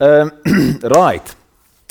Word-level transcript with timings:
Ehm 0.00 0.30
um, 0.44 0.78
right. 0.96 1.36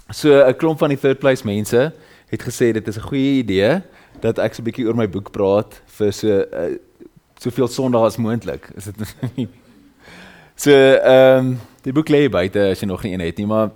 So 0.09 0.41
'n 0.41 0.55
klomp 0.57 0.79
van 0.81 0.89
die 0.89 0.97
third 0.97 1.19
place 1.19 1.45
mense 1.45 1.93
het 2.29 2.41
gesê 2.41 2.71
dit 2.73 2.87
is 2.87 2.97
'n 2.97 3.05
goeie 3.05 3.37
idee 3.43 3.81
dat 4.19 4.39
ek 4.39 4.53
so 4.53 4.61
'n 4.61 4.65
bietjie 4.65 4.85
oor 4.87 4.95
my 4.95 5.09
boek 5.09 5.29
praat 5.31 5.81
vir 5.85 6.11
so 6.11 6.27
uh, 6.27 6.73
soveel 7.37 7.67
Sondae 7.67 8.05
as 8.05 8.17
moontlik. 8.17 8.69
Is 8.75 8.85
dit 8.85 8.97
nie? 9.35 9.47
So 10.55 10.71
ehm 10.71 11.37
um, 11.37 11.59
die 11.85 11.93
boek 11.93 12.09
lê 12.09 12.29
buite 12.29 12.59
as 12.71 12.81
jy 12.81 12.87
nog 12.87 13.03
nie 13.03 13.13
een 13.13 13.21
het 13.21 13.37
nie, 13.37 13.45
maar 13.45 13.69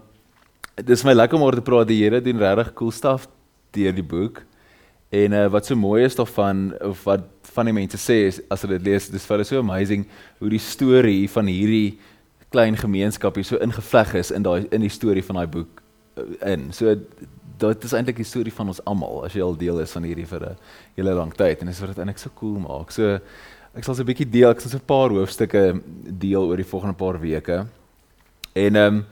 dit 0.75 0.89
is 0.89 1.04
my 1.04 1.13
lekker 1.13 1.38
om 1.38 1.43
oor 1.43 1.55
te 1.55 1.61
praat. 1.61 1.88
Die 1.88 2.04
Here 2.04 2.21
doen 2.21 2.39
regtig 2.41 2.73
cool 2.73 2.91
stuff 2.91 3.27
deur 3.71 3.93
die 3.93 4.04
boek. 4.04 4.41
En 5.09 5.31
uh, 5.31 5.47
wat 5.47 5.65
so 5.65 5.75
mooi 5.75 6.04
is 6.04 6.15
daarvan 6.15 6.73
of 6.81 7.04
wat 7.04 7.21
van 7.54 7.65
die 7.65 7.73
mense 7.73 7.97
sê 8.02 8.25
is 8.27 8.41
as 8.50 8.61
hulle 8.65 8.79
dit 8.79 8.88
lees, 8.88 9.09
dis 9.13 9.25
vir 9.25 9.38
hulle 9.38 9.45
so 9.45 9.59
amazing 9.59 10.07
hoe 10.39 10.50
die 10.50 10.59
storie 10.59 11.29
van 11.29 11.45
hierdie 11.45 12.00
klein 12.54 12.77
gemeenskap 12.77 13.35
hier 13.35 13.47
so 13.47 13.59
ingevleg 13.61 14.13
is 14.21 14.31
in 14.31 14.45
daai 14.45 14.67
in 14.71 14.86
die 14.86 14.93
storie 14.93 15.23
van 15.25 15.41
daai 15.41 15.49
boek 15.55 15.81
uh, 16.18 16.51
in. 16.54 16.69
So 16.75 16.93
dit 17.64 17.87
is 17.87 17.93
eintlik 17.93 18.19
die 18.19 18.28
storie 18.28 18.54
van 18.54 18.69
ons 18.73 18.82
almal 18.89 19.23
as 19.25 19.36
jy 19.37 19.41
al 19.45 19.57
deel 19.57 19.82
is 19.83 19.93
van 19.95 20.05
hierdie 20.07 20.28
vir 20.29 20.45
'n 20.50 20.55
hele 20.97 21.14
lang 21.14 21.33
tyd 21.33 21.61
en 21.61 21.68
dis 21.68 21.81
wat 21.81 21.93
dit 21.93 22.01
eintlik 22.04 22.21
so 22.21 22.29
cool 22.39 22.59
maak. 22.59 22.92
So 22.92 23.19
ek 23.73 23.83
sal 23.83 23.95
so 23.95 24.04
'n 24.04 24.09
bietjie 24.11 24.29
deel, 24.29 24.50
ek 24.51 24.61
sal 24.61 24.71
so 24.71 24.78
'n 24.78 24.86
paar 24.86 25.09
hoofstukke 25.09 25.81
deel 26.19 26.43
oor 26.50 26.57
die 26.57 26.71
volgende 26.73 26.95
paar 26.95 27.19
weke. 27.19 27.65
En 28.54 28.75
ehm 28.75 28.95
um, 28.95 29.06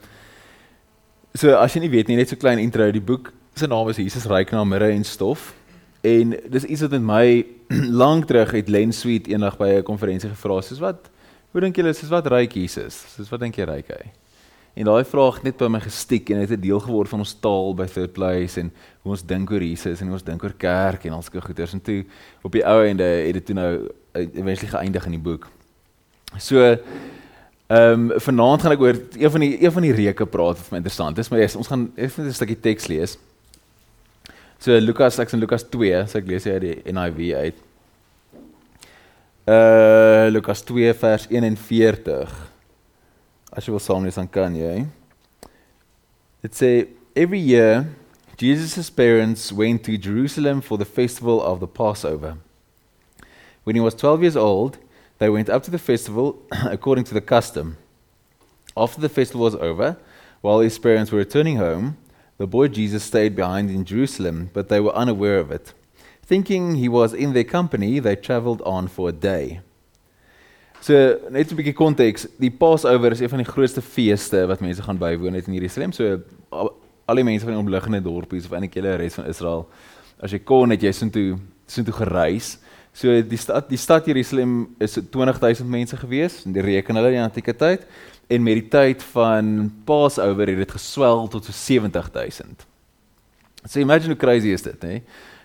so 1.34 1.54
as 1.56 1.74
jy 1.74 1.80
nie 1.80 1.90
weet 1.90 2.08
nie, 2.08 2.16
net 2.16 2.28
so 2.28 2.36
klein 2.36 2.58
intro, 2.58 2.90
die 2.92 3.00
boek 3.00 3.32
se 3.54 3.66
naam 3.66 3.88
is 3.88 3.96
Jesus 3.96 4.26
ryk 4.26 4.52
na 4.52 4.64
mirre 4.64 4.90
en 4.92 5.04
stof. 5.04 5.54
En 6.02 6.36
dis 6.50 6.64
iets 6.64 6.80
wat 6.80 6.90
met 6.90 7.02
my 7.02 7.46
lank 8.02 8.26
terug 8.26 8.50
het 8.50 8.68
Len 8.68 8.92
Sweet 8.92 9.26
eendag 9.26 9.56
by 9.56 9.68
'n 9.78 9.82
konferensie 9.82 10.30
gevra, 10.30 10.60
soos 10.60 10.78
wat 10.78 11.10
hoe 11.52 11.60
dink 11.60 11.76
julle, 11.76 11.92
soos 11.92 12.10
wat 12.12 12.26
ryk 12.32 12.56
Jesus? 12.56 12.96
Soos 13.14 13.30
wat 13.32 13.40
dink 13.44 13.56
jy 13.56 13.68
ryk 13.68 13.92
hy? 13.92 14.10
En 14.72 14.88
daai 14.88 15.04
vraag 15.04 15.42
net 15.44 15.58
by 15.60 15.68
my 15.68 15.82
gestiek 15.84 16.30
en 16.32 16.40
dit 16.40 16.48
het 16.48 16.58
'n 16.58 16.62
deel 16.62 16.80
geword 16.80 17.08
van 17.08 17.20
ons 17.20 17.34
taal 17.34 17.74
by 17.74 17.84
Third 17.84 18.12
Place 18.12 18.60
en 18.60 18.72
hoe 19.02 19.12
ons 19.12 19.22
dink 19.22 19.50
oor 19.50 19.60
Jesus 19.60 20.00
en 20.00 20.06
hoe 20.06 20.16
ons 20.16 20.24
dink 20.24 20.42
oor 20.42 20.54
kerk 20.56 21.04
en 21.04 21.12
al 21.12 21.22
sulke 21.22 21.44
goeders 21.44 21.74
en 21.74 21.80
toe 21.80 22.04
op 22.42 22.52
die 22.52 22.64
ou 22.64 22.84
einde 22.84 23.04
het 23.04 23.34
dit 23.34 23.44
toe 23.46 23.54
nou 23.54 23.88
eventueel 24.14 24.72
geëindig 24.72 25.04
in 25.04 25.10
die 25.10 25.20
boek. 25.20 25.48
So 26.38 26.56
ehm 26.62 28.10
um, 28.12 28.20
vanaand 28.20 28.62
gaan 28.62 28.72
ek 28.72 28.80
oor 28.80 28.96
een 29.16 29.30
van 29.30 29.40
die 29.40 29.62
een 29.64 29.72
van 29.72 29.82
die 29.82 29.92
reuke 29.92 30.26
praat 30.26 30.56
wat 30.56 30.66
vir 30.66 30.72
my 30.72 30.76
interessant 30.76 31.18
is, 31.18 31.28
maar 31.28 31.40
yes, 31.40 31.56
ons 31.56 31.68
gaan 31.68 31.92
eers 31.96 32.16
'n 32.18 32.32
stukkie 32.32 32.60
teks 32.60 32.86
lees. 32.86 33.18
So 34.58 34.78
Lukas, 34.78 35.18
ek 35.18 35.28
sien 35.28 35.40
Lukas 35.40 35.64
2, 35.68 36.06
so 36.06 36.18
ek 36.18 36.26
lees 36.26 36.44
hier 36.44 36.60
die 36.60 36.82
NIV 36.92 37.34
uit. 37.34 37.54
Uh 39.44 40.30
Lukas 40.30 40.62
2 40.62 40.92
vers 40.94 41.26
41. 41.26 42.28
As 43.50 43.66
jy 43.66 43.72
wil 43.74 43.80
saam 43.82 44.04
lees 44.06 44.14
dan 44.14 44.28
kan 44.30 44.54
jy. 44.54 44.84
It 46.46 46.54
say 46.54 46.86
every 47.16 47.40
year 47.40 47.88
Jesus' 48.36 48.88
parents 48.88 49.50
went 49.50 49.82
to 49.82 49.98
Jerusalem 49.98 50.60
for 50.60 50.78
the 50.78 50.84
festival 50.84 51.42
of 51.42 51.58
the 51.58 51.66
Passover. 51.66 52.38
When 53.64 53.74
he 53.74 53.82
was 53.82 53.94
12 53.94 54.22
years 54.22 54.36
old, 54.36 54.78
they 55.18 55.28
went 55.28 55.50
up 55.50 55.64
to 55.64 55.72
the 55.72 55.78
festival 55.78 56.38
according 56.70 57.04
to 57.10 57.14
the 57.14 57.20
custom. 57.20 57.78
After 58.76 59.00
the 59.00 59.08
festival 59.08 59.42
was 59.42 59.56
over, 59.56 59.96
while 60.40 60.60
his 60.60 60.78
parents 60.78 61.10
were 61.10 61.18
returning 61.18 61.56
home, 61.56 61.96
the 62.38 62.46
boy 62.46 62.68
Jesus 62.68 63.02
stayed 63.02 63.34
behind 63.34 63.70
in 63.70 63.84
Jerusalem, 63.84 64.50
but 64.52 64.68
they 64.68 64.78
were 64.78 64.94
unaware 64.94 65.38
of 65.38 65.50
it. 65.50 65.74
Thinking 66.32 66.76
he 66.76 66.88
was 66.88 67.12
in 67.12 67.34
their 67.34 67.44
company, 67.44 68.00
they 68.00 68.16
traveled 68.16 68.62
on 68.62 68.88
for 68.88 69.10
a 69.10 69.12
day. 69.12 69.60
So 70.80 70.94
net 71.28 71.50
'n 71.52 71.56
bietjie 71.58 71.74
konteks, 71.76 72.26
die 72.40 72.50
Passover 72.50 73.12
is 73.12 73.20
een 73.20 73.28
van 73.28 73.42
die 73.42 73.52
grootste 73.52 73.82
feeste 73.82 74.46
wat 74.46 74.60
mense 74.64 74.82
gaan 74.82 74.96
bywoon 74.96 75.34
het 75.34 75.46
in 75.46 75.52
Jerusalem. 75.52 75.92
So 75.92 76.22
al, 76.48 77.14
die 77.14 77.24
mense 77.24 77.44
van 77.44 77.52
die 77.52 77.60
omliggende 77.60 78.00
dorpies 78.02 78.46
of 78.48 78.52
eintlik 78.56 78.74
hele 78.74 78.94
res 78.96 79.14
van 79.14 79.28
Israel, 79.28 79.68
as 80.24 80.32
jy 80.32 80.38
kon 80.38 80.70
het 80.70 80.80
jy 80.80 80.92
sin 80.92 81.10
toe 81.10 81.36
sin 81.66 81.84
toe 81.84 81.94
gereis. 81.94 82.56
So 82.96 83.20
die 83.20 83.36
stad 83.36 83.68
die 83.68 83.76
stad 83.76 84.08
Jerusalem 84.08 84.74
is 84.80 84.96
20000 85.10 85.68
mense 85.68 85.96
gewees 85.96 86.46
in 86.46 86.56
die 86.56 86.64
reken 86.64 86.96
hulle 86.96 87.12
in 87.12 87.20
die 87.20 87.28
antieke 87.28 87.52
tyd 87.52 87.84
en 88.26 88.42
met 88.42 88.54
die 88.54 88.70
tyd 88.72 89.04
van 89.12 89.68
Passover 89.84 90.48
het 90.48 90.64
dit 90.64 90.72
geswel 90.80 91.28
tot 91.28 91.44
so 91.44 91.52
70000. 91.52 92.64
So 93.68 93.80
imagine 93.80 94.16
hoe 94.16 94.16
crazy 94.16 94.48
is 94.48 94.62
dit, 94.62 94.82
hè? 94.82 95.02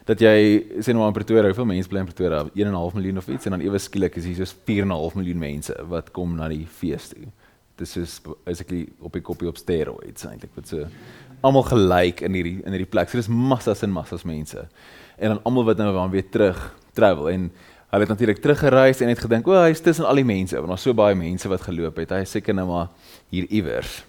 Dat 0.07 0.21
jy 0.23 0.37
sê 0.79 0.93
nou 0.95 1.03
in 1.07 1.15
Pretoria, 1.15 1.49
hoeveel 1.49 1.67
mense 1.67 1.91
bly 1.91 2.05
in 2.05 2.07
Pretoria? 2.07 2.45
1.5 2.55 2.95
miljoen 2.95 3.19
of 3.19 3.27
iets 3.27 3.49
en 3.49 3.57
dan 3.57 3.65
ewe 3.65 3.79
skielik 3.81 4.15
is 4.19 4.27
hier 4.29 4.39
soos 4.39 4.55
4.5 4.69 5.17
miljoen 5.19 5.41
mense 5.41 5.75
wat 5.91 6.13
kom 6.15 6.37
na 6.37 6.47
die 6.51 6.63
fees 6.79 7.09
toe. 7.11 7.27
Dis 7.77 7.97
is 7.99 8.17
basically 8.45 8.87
op 9.03 9.15
'n 9.15 9.21
kopie 9.21 9.49
op 9.49 9.57
steroids 9.57 10.25
eintlik 10.25 10.55
wat 10.55 10.67
so 10.67 10.87
almal 11.41 11.63
gelyk 11.63 12.21
in 12.21 12.33
hierdie 12.33 12.61
in 12.65 12.71
hierdie 12.71 12.89
plek. 12.89 13.09
So 13.09 13.17
dis 13.17 13.27
massas 13.27 13.83
en 13.83 13.91
massas 13.91 14.23
mense. 14.23 14.67
En 15.17 15.29
dan 15.29 15.43
almal 15.43 15.65
wat 15.65 15.77
nou 15.77 15.93
dan 15.93 16.09
weer 16.09 16.29
terug 16.29 16.75
travel 16.93 17.29
en 17.29 17.51
hulle 17.91 18.03
het 18.03 18.09
natuurlik 18.09 18.41
teruggereis 18.41 19.01
en 19.01 19.09
het 19.09 19.19
gedink, 19.19 19.47
"O, 19.47 19.51
oh, 19.51 19.63
hy 19.63 19.69
is 19.69 19.81
tussen 19.81 20.05
al 20.05 20.15
die 20.15 20.25
mense, 20.25 20.55
want 20.55 20.67
daar's 20.67 20.81
so 20.81 20.93
baie 20.93 21.15
mense 21.15 21.47
wat 21.47 21.61
geloop 21.61 21.97
het. 21.97 22.09
Hy 22.09 22.21
is 22.21 22.31
seker 22.31 22.53
nou 22.53 22.67
maar 22.67 22.87
hier 23.29 23.45
iewers." 23.49 24.03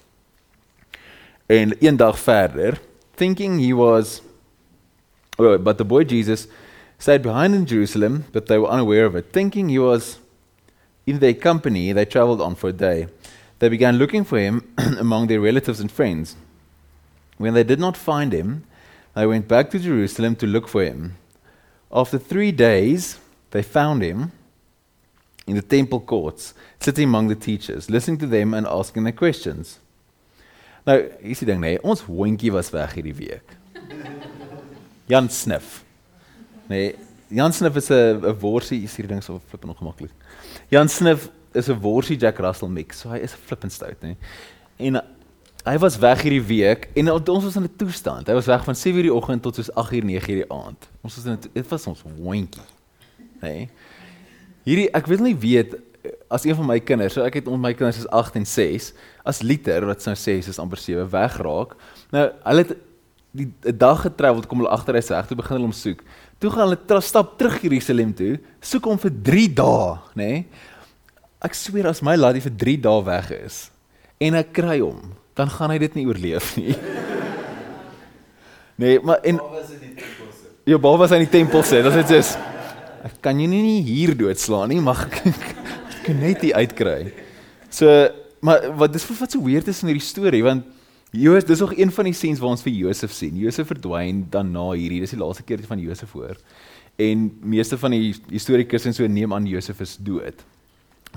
En 1.45 1.75
een 1.79 1.97
dag 1.97 2.19
verder, 2.19 2.79
thinking 3.15 3.59
he 3.59 3.73
was 3.73 4.21
But 5.39 5.77
the 5.77 5.85
boy 5.85 6.03
Jesus 6.03 6.47
stayed 6.97 7.21
behind 7.21 7.55
in 7.55 7.65
Jerusalem, 7.65 8.25
but 8.33 8.47
they 8.47 8.57
were 8.57 8.67
unaware 8.67 9.05
of 9.05 9.15
it. 9.15 9.31
Thinking 9.31 9.69
he 9.69 9.79
was 9.79 10.19
in 11.07 11.19
their 11.19 11.33
company, 11.33 11.93
they 11.93 12.05
traveled 12.05 12.41
on 12.41 12.55
for 12.55 12.69
a 12.69 12.73
day. 12.73 13.07
They 13.59 13.69
began 13.69 13.97
looking 13.97 14.25
for 14.25 14.37
him 14.37 14.73
among 14.99 15.27
their 15.27 15.39
relatives 15.39 15.79
and 15.79 15.91
friends. 15.91 16.35
When 17.37 17.53
they 17.53 17.63
did 17.63 17.79
not 17.79 17.95
find 17.95 18.33
him, 18.33 18.65
they 19.15 19.25
went 19.25 19.47
back 19.47 19.69
to 19.71 19.79
Jerusalem 19.79 20.35
to 20.37 20.45
look 20.45 20.67
for 20.67 20.83
him. 20.83 21.15
After 21.91 22.19
three 22.19 22.51
days, 22.51 23.17
they 23.51 23.63
found 23.63 24.01
him 24.01 24.33
in 25.47 25.55
the 25.55 25.61
temple 25.61 26.01
courts, 26.01 26.53
sitting 26.79 27.05
among 27.05 27.29
the 27.29 27.35
teachers, 27.35 27.89
listening 27.89 28.17
to 28.19 28.27
them 28.27 28.53
and 28.53 28.67
asking 28.67 29.03
their 29.03 29.13
questions. 29.13 29.79
Nou, 30.85 31.09
hier's 31.21 31.39
die 31.39 31.45
ding, 31.45 31.59
nee, 31.61 31.77
ons 31.83 32.01
hondjie 32.07 32.51
was 32.51 32.71
weg 32.73 32.95
hierdie 32.95 33.15
week. 33.17 33.57
Jan 35.09 35.29
Sniff. 35.29 35.83
Nee, 36.69 36.95
Jan 37.27 37.53
Sniff 37.53 37.75
is 37.75 37.89
'n 37.89 38.21
'n 38.25 38.39
worsie, 38.39 38.83
is 38.83 38.95
hierdie 38.95 39.13
ding 39.13 39.23
so 39.23 39.41
flippend 39.49 39.73
ongemaklik. 39.73 40.11
Jan 40.69 40.89
Sniff 40.89 41.29
is 41.53 41.67
'n 41.67 41.79
worsie 41.81 42.17
Jack 42.17 42.37
Russell 42.37 42.69
mix, 42.69 42.99
so 42.99 43.09
hy 43.09 43.17
is 43.17 43.33
flippend 43.33 43.71
stout, 43.71 44.01
nê. 44.01 44.15
En 44.77 45.01
hy 45.65 45.77
was 45.77 45.97
weg 45.97 46.21
hierdie 46.21 46.45
week 46.45 46.89
en 46.95 47.09
ons 47.11 47.43
was 47.43 47.55
in 47.55 47.63
'n 47.63 47.75
toestand. 47.75 48.27
Hy 48.27 48.33
was 48.33 48.45
weg 48.45 48.63
van 48.63 48.75
7:00 48.75 49.01
die 49.01 49.13
oggend 49.13 49.41
tot 49.41 49.55
soos 49.55 49.71
8:00 49.73 50.03
9:00 50.03 50.45
die 50.45 50.51
aand. 50.51 50.87
Ons 51.01 51.15
was 51.15 51.25
in 51.25 51.39
dit 51.53 51.67
was 51.67 51.87
ons 51.87 52.01
hondjie. 52.01 52.61
Nê. 53.41 53.69
Hierdie 54.63 54.91
ek 54.93 55.07
wil 55.07 55.17
nie 55.17 55.35
weet 55.35 55.75
as 56.29 56.45
een 56.45 56.55
van 56.55 56.65
my 56.65 56.79
kinders, 56.79 57.13
so 57.13 57.23
ek 57.23 57.33
het 57.33 57.47
ons 57.47 57.59
my 57.59 57.73
kinders 57.73 57.97
is 57.97 58.07
8 58.07 58.35
en 58.35 58.45
6, 58.45 58.93
as 59.25 59.41
liter 59.41 59.85
wat 59.85 60.01
sou 60.01 60.13
sê 60.13 60.37
is 60.37 60.59
amper 60.59 60.77
7 60.77 61.09
wegraak. 61.09 61.75
Nou, 62.11 62.31
hulle 62.43 62.57
het 62.57 62.77
die 63.31 63.49
dag 63.77 64.01
getravel 64.07 64.45
kom 64.49 64.63
hulle 64.63 64.73
agter 64.73 64.97
hy 64.97 65.03
sê 65.05 65.19
toe 65.27 65.37
begin 65.37 65.59
hulle 65.59 65.69
hom 65.69 65.75
soek. 65.75 66.01
Toe 66.41 66.51
gaan 66.53 66.69
hulle 66.71 67.01
stap 67.05 67.35
terug 67.37 67.59
Jerusalem 67.61 68.13
toe, 68.15 68.37
soek 68.61 68.89
hom 68.89 68.99
vir 69.01 69.13
3 69.29 69.47
dae, 69.59 69.97
nê? 70.17 70.29
Nee? 70.29 70.67
Ek 71.45 71.55
sweer 71.55 71.87
as 71.87 72.01
my 72.03 72.17
laddie 72.19 72.43
vir 72.43 72.55
3 72.65 72.77
dae 72.83 73.03
weg 73.07 73.29
is 73.37 73.59
en 74.19 74.35
ek 74.35 74.49
kry 74.57 74.81
hom, 74.81 75.13
dan 75.37 75.47
gaan 75.47 75.71
hy 75.71 75.77
dit 75.79 75.93
nie 75.95 76.07
oorleef 76.09 76.49
nie. 76.59 76.73
nee, 78.81 78.99
maar 78.99 79.21
en 79.23 79.39
Ja, 80.67 80.77
baba 80.77 80.99
was 81.01 81.13
in 81.15 81.23
die 81.23 81.31
tempel 81.31 81.63
sê, 81.65 81.79
dit 81.81 81.95
is 81.97 82.11
just 82.11 82.49
ek 83.07 83.15
kan 83.23 83.39
jy 83.39 83.47
nie 83.49 83.79
hier 83.85 84.11
doodslaan 84.17 84.69
nie, 84.73 84.81
mag 84.83 85.05
ek 85.09 86.03
kan 86.03 86.19
net 86.19 86.43
die 86.43 86.51
uitkry. 86.53 87.13
So, 87.71 87.87
maar 88.43 88.67
wat 88.77 88.93
dis 88.93 89.07
wat 89.07 89.31
so 89.31 89.41
weird 89.45 89.69
is 89.71 89.79
in 89.83 89.93
hierdie 89.93 90.05
storie 90.05 90.43
want 90.45 90.67
Josef, 91.11 91.47
dis 91.49 91.59
nog 91.59 91.73
een 91.77 91.91
van 91.91 92.05
die 92.05 92.13
scenes 92.13 92.39
waar 92.39 92.53
ons 92.53 92.61
vir 92.61 92.75
Josef 92.75 93.11
sien. 93.11 93.37
Josef 93.41 93.67
verdwyn 93.71 94.27
dan 94.29 94.51
na 94.53 94.67
hierdie. 94.77 95.01
Dis 95.01 95.15
die 95.15 95.21
laaste 95.21 95.43
keer 95.43 95.63
van 95.65 95.81
Josef 95.81 96.11
hoor. 96.13 96.37
En 97.01 97.25
meeste 97.41 97.79
van 97.81 97.95
die 97.95 98.13
historikus 98.29 98.85
en 98.85 98.93
so 98.93 99.07
neem 99.09 99.33
aan 99.33 99.47
Josef 99.49 99.81
is 99.81 99.95
dood. 100.05 100.43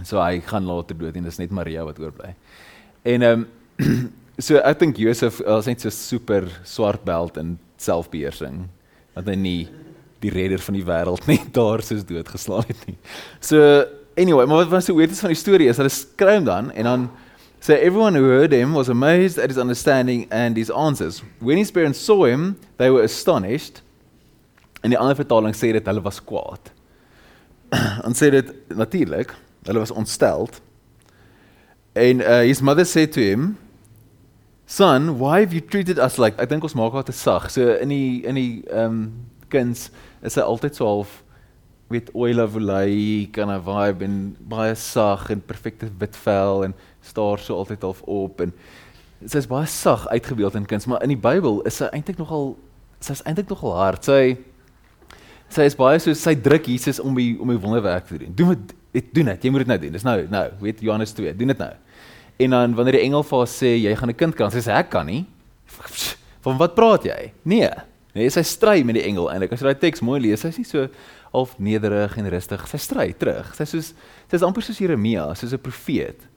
So 0.08 0.20
hy 0.22 0.40
gaan 0.46 0.64
later 0.64 0.96
dood 0.96 1.18
en 1.18 1.28
dis 1.28 1.40
net 1.42 1.52
Maria 1.52 1.84
wat 1.84 2.00
oorbly. 2.00 2.32
En 3.04 3.28
ehm 3.28 3.44
um, 3.44 3.46
so 4.46 4.56
ek 4.64 4.78
dink 4.80 4.96
Josef 4.96 5.42
is 5.44 5.68
net 5.68 5.84
so 5.84 5.92
super 5.92 6.48
swart 6.64 7.04
beld 7.04 7.36
in 7.36 7.58
selfbeheersing 7.82 8.62
dat 9.12 9.28
hy 9.28 9.34
nie 9.36 9.58
die 10.22 10.30
redder 10.32 10.62
van 10.62 10.78
die 10.78 10.86
wêreld 10.86 11.26
net 11.28 11.50
daar 11.58 11.82
soos 11.84 12.06
doodgeslaan 12.08 12.64
het 12.70 12.86
nie. 12.88 12.96
So 13.44 13.60
anyway, 14.16 14.46
maar 14.46 14.64
wat 14.64 14.72
was 14.72 14.88
so 14.88 14.96
weet 14.96 15.12
is 15.12 15.20
van 15.20 15.34
die 15.34 15.40
storie 15.40 15.68
is 15.68 15.80
hulle 15.82 15.92
skryf 15.92 16.40
hom 16.40 16.48
dan 16.48 16.72
en 16.72 16.88
dan 16.88 17.10
So 17.62 17.74
everyone 17.74 18.16
who 18.16 18.24
heard 18.24 18.52
him 18.52 18.74
was 18.74 18.88
amazed 18.88 19.38
at 19.38 19.48
his 19.48 19.56
understanding 19.56 20.26
and 20.32 20.56
his 20.56 20.68
answers. 20.68 21.22
When 21.38 21.58
his 21.58 21.70
parents 21.70 22.00
saw 22.00 22.24
him, 22.24 22.58
they 22.76 22.90
were 22.90 23.04
astonished. 23.04 23.82
En 24.82 24.90
die 24.90 24.98
ander 24.98 25.14
vertaling 25.14 25.54
sê 25.54 25.70
dit 25.70 25.86
hulle 25.86 26.02
was 26.02 26.18
kwaad. 26.18 26.72
en 28.06 28.18
sê 28.18 28.32
dit 28.34 28.50
natuurlik, 28.74 29.30
hulle 29.68 29.78
was 29.78 29.94
ontsteld. 29.94 30.58
And 31.94 32.26
uh, 32.26 32.40
his 32.40 32.60
mother 32.60 32.84
said 32.84 33.12
to 33.12 33.22
him, 33.22 33.58
Son, 34.66 35.20
why 35.20 35.46
have 35.46 35.54
you 35.54 35.60
treated 35.60 36.00
us 36.02 36.18
like 36.18 36.34
ek 36.42 36.50
dink 36.50 36.66
ons 36.66 36.74
maak 36.74 36.98
haar 36.98 37.06
te 37.06 37.14
sag. 37.14 37.46
So 37.54 37.76
in 37.78 37.94
die 37.94 38.26
in 38.26 38.42
die 38.42 38.64
ehm 38.72 38.88
um, 38.90 39.02
kuns 39.54 39.92
is 40.26 40.34
hy 40.34 40.42
altyd 40.42 40.74
so 40.74 40.90
half 40.90 41.14
weet 41.92 42.10
oil 42.14 42.40
of 42.42 42.56
lay 42.56 43.28
kan 43.32 43.50
'n 43.50 43.62
vibe 43.62 44.04
en 44.04 44.36
baie 44.38 44.74
sag 44.74 45.30
en 45.30 45.40
perfekte 45.40 45.90
wit 45.98 46.16
vel 46.16 46.64
en 46.64 46.74
staar 47.00 47.38
so 47.38 47.54
altyd 47.56 47.82
half 47.82 48.02
op 48.02 48.40
en 48.40 48.52
sy 49.26 49.38
is 49.38 49.46
baie 49.46 49.66
sag 49.66 50.06
uitgebeeld 50.08 50.54
in 50.58 50.66
kuns, 50.66 50.86
maar 50.86 51.02
in 51.02 51.12
die 51.14 51.20
Bybel 51.20 51.60
is 51.68 51.78
sy 51.78 51.88
eintlik 51.94 52.18
nogal 52.18 52.56
sy 53.02 53.16
is 53.16 53.22
eintlik 53.26 53.50
nogal 53.50 53.76
hard. 53.78 54.04
Sy 54.04 54.36
sy 55.52 55.66
is 55.68 55.76
baie 55.76 56.00
so 56.00 56.14
sy 56.16 56.34
druk 56.34 56.66
Jesus 56.70 57.00
om 57.02 57.14
die 57.18 57.34
om 57.40 57.50
die 57.52 57.60
wonderwerk 57.60 58.08
te 58.08 58.18
doen. 58.18 58.34
Doen 58.34 58.54
dit 58.92 59.14
doen 59.14 59.30
dit. 59.32 59.44
Jy 59.44 59.50
moet 59.52 59.64
dit 59.64 59.70
nou 59.72 59.78
doen. 59.84 59.92
Dis 59.92 60.06
nou 60.06 60.16
nou, 60.32 60.46
weet 60.60 60.82
Johannes 60.84 61.14
2. 61.16 61.36
Doen 61.36 61.54
dit 61.54 61.62
nou. 61.62 61.70
En 62.42 62.56
dan 62.56 62.74
wanneer 62.76 62.98
die 62.98 63.06
engel 63.06 63.24
vir 63.28 63.38
haar 63.38 63.50
sê 63.50 63.76
jy 63.76 63.94
gaan 63.96 64.10
'n 64.10 64.16
kind 64.16 64.36
kan, 64.36 64.50
sê 64.50 64.60
sy 64.60 64.72
ek 64.72 64.90
kan 64.90 65.06
nie. 65.06 65.26
Van 66.42 66.58
wat 66.58 66.74
praat 66.74 67.04
jy? 67.04 67.32
Nee. 67.44 67.70
Nee, 68.12 68.28
sy 68.28 68.42
stry 68.44 68.82
met 68.84 68.98
die 68.98 69.06
engel 69.08 69.30
eintlik. 69.32 69.54
As 69.54 69.62
jy 69.62 69.70
daai 69.70 69.80
teks 69.80 70.02
mooi 70.04 70.18
lees, 70.20 70.42
sy 70.42 70.50
is 70.52 70.58
nie 70.60 70.68
so 70.68 70.84
half 71.32 71.54
nederig 71.56 72.18
en 72.20 72.28
rustig. 72.34 72.66
Sy 72.68 72.80
stry 72.84 73.06
terug. 73.16 73.54
Sy 73.56 73.64
soos 73.70 73.94
sy 74.28 74.36
is 74.36 74.44
amper 74.44 74.64
soos 74.64 74.80
Jeremia, 74.82 75.30
soos 75.34 75.54
'n 75.54 75.64
profeet. 75.64 76.28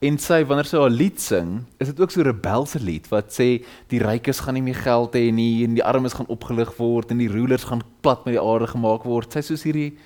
En 0.00 0.16
sy 0.16 0.38
wanneer 0.48 0.64
sy 0.64 0.78
haar 0.80 0.88
lied 0.88 1.20
sing, 1.20 1.66
is 1.78 1.88
dit 1.88 2.00
ook 2.00 2.10
so 2.10 2.20
'n 2.20 2.32
rebelse 2.32 2.80
lied 2.80 3.06
wat 3.10 3.28
sê 3.28 3.62
die 3.88 4.00
rykes 4.00 4.40
gaan 4.40 4.54
nie 4.54 4.62
meer 4.62 4.80
geld 4.80 5.12
hê 5.12 5.30
nie 5.30 5.64
en 5.64 5.74
die 5.74 5.84
armes 5.84 6.14
gaan 6.14 6.28
opgelig 6.28 6.72
word 6.78 7.10
en 7.10 7.18
die 7.18 7.28
rulers 7.28 7.64
gaan 7.64 7.82
plat 8.00 8.24
met 8.24 8.34
die 8.34 8.40
aarde 8.40 8.66
gemaak 8.66 9.04
word. 9.04 9.30
Sy 9.32 9.40
soos 9.40 9.62
hierdie 9.62 9.98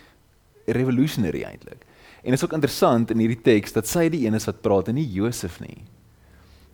revolutionary 0.67 1.45
eintlik. 1.45 1.87
En 2.25 2.31
dit 2.31 2.39
is 2.39 2.45
ook 2.45 2.53
interessant 2.57 3.11
in 3.11 3.19
hierdie 3.19 3.43
teks 3.43 3.73
dat 3.73 3.87
sy 3.87 4.09
die 4.09 4.27
een 4.27 4.35
is 4.35 4.47
wat 4.47 4.63
praat 4.63 4.89
en 4.89 4.97
nie 4.97 5.13
Josef 5.13 5.61
nie. 5.61 5.85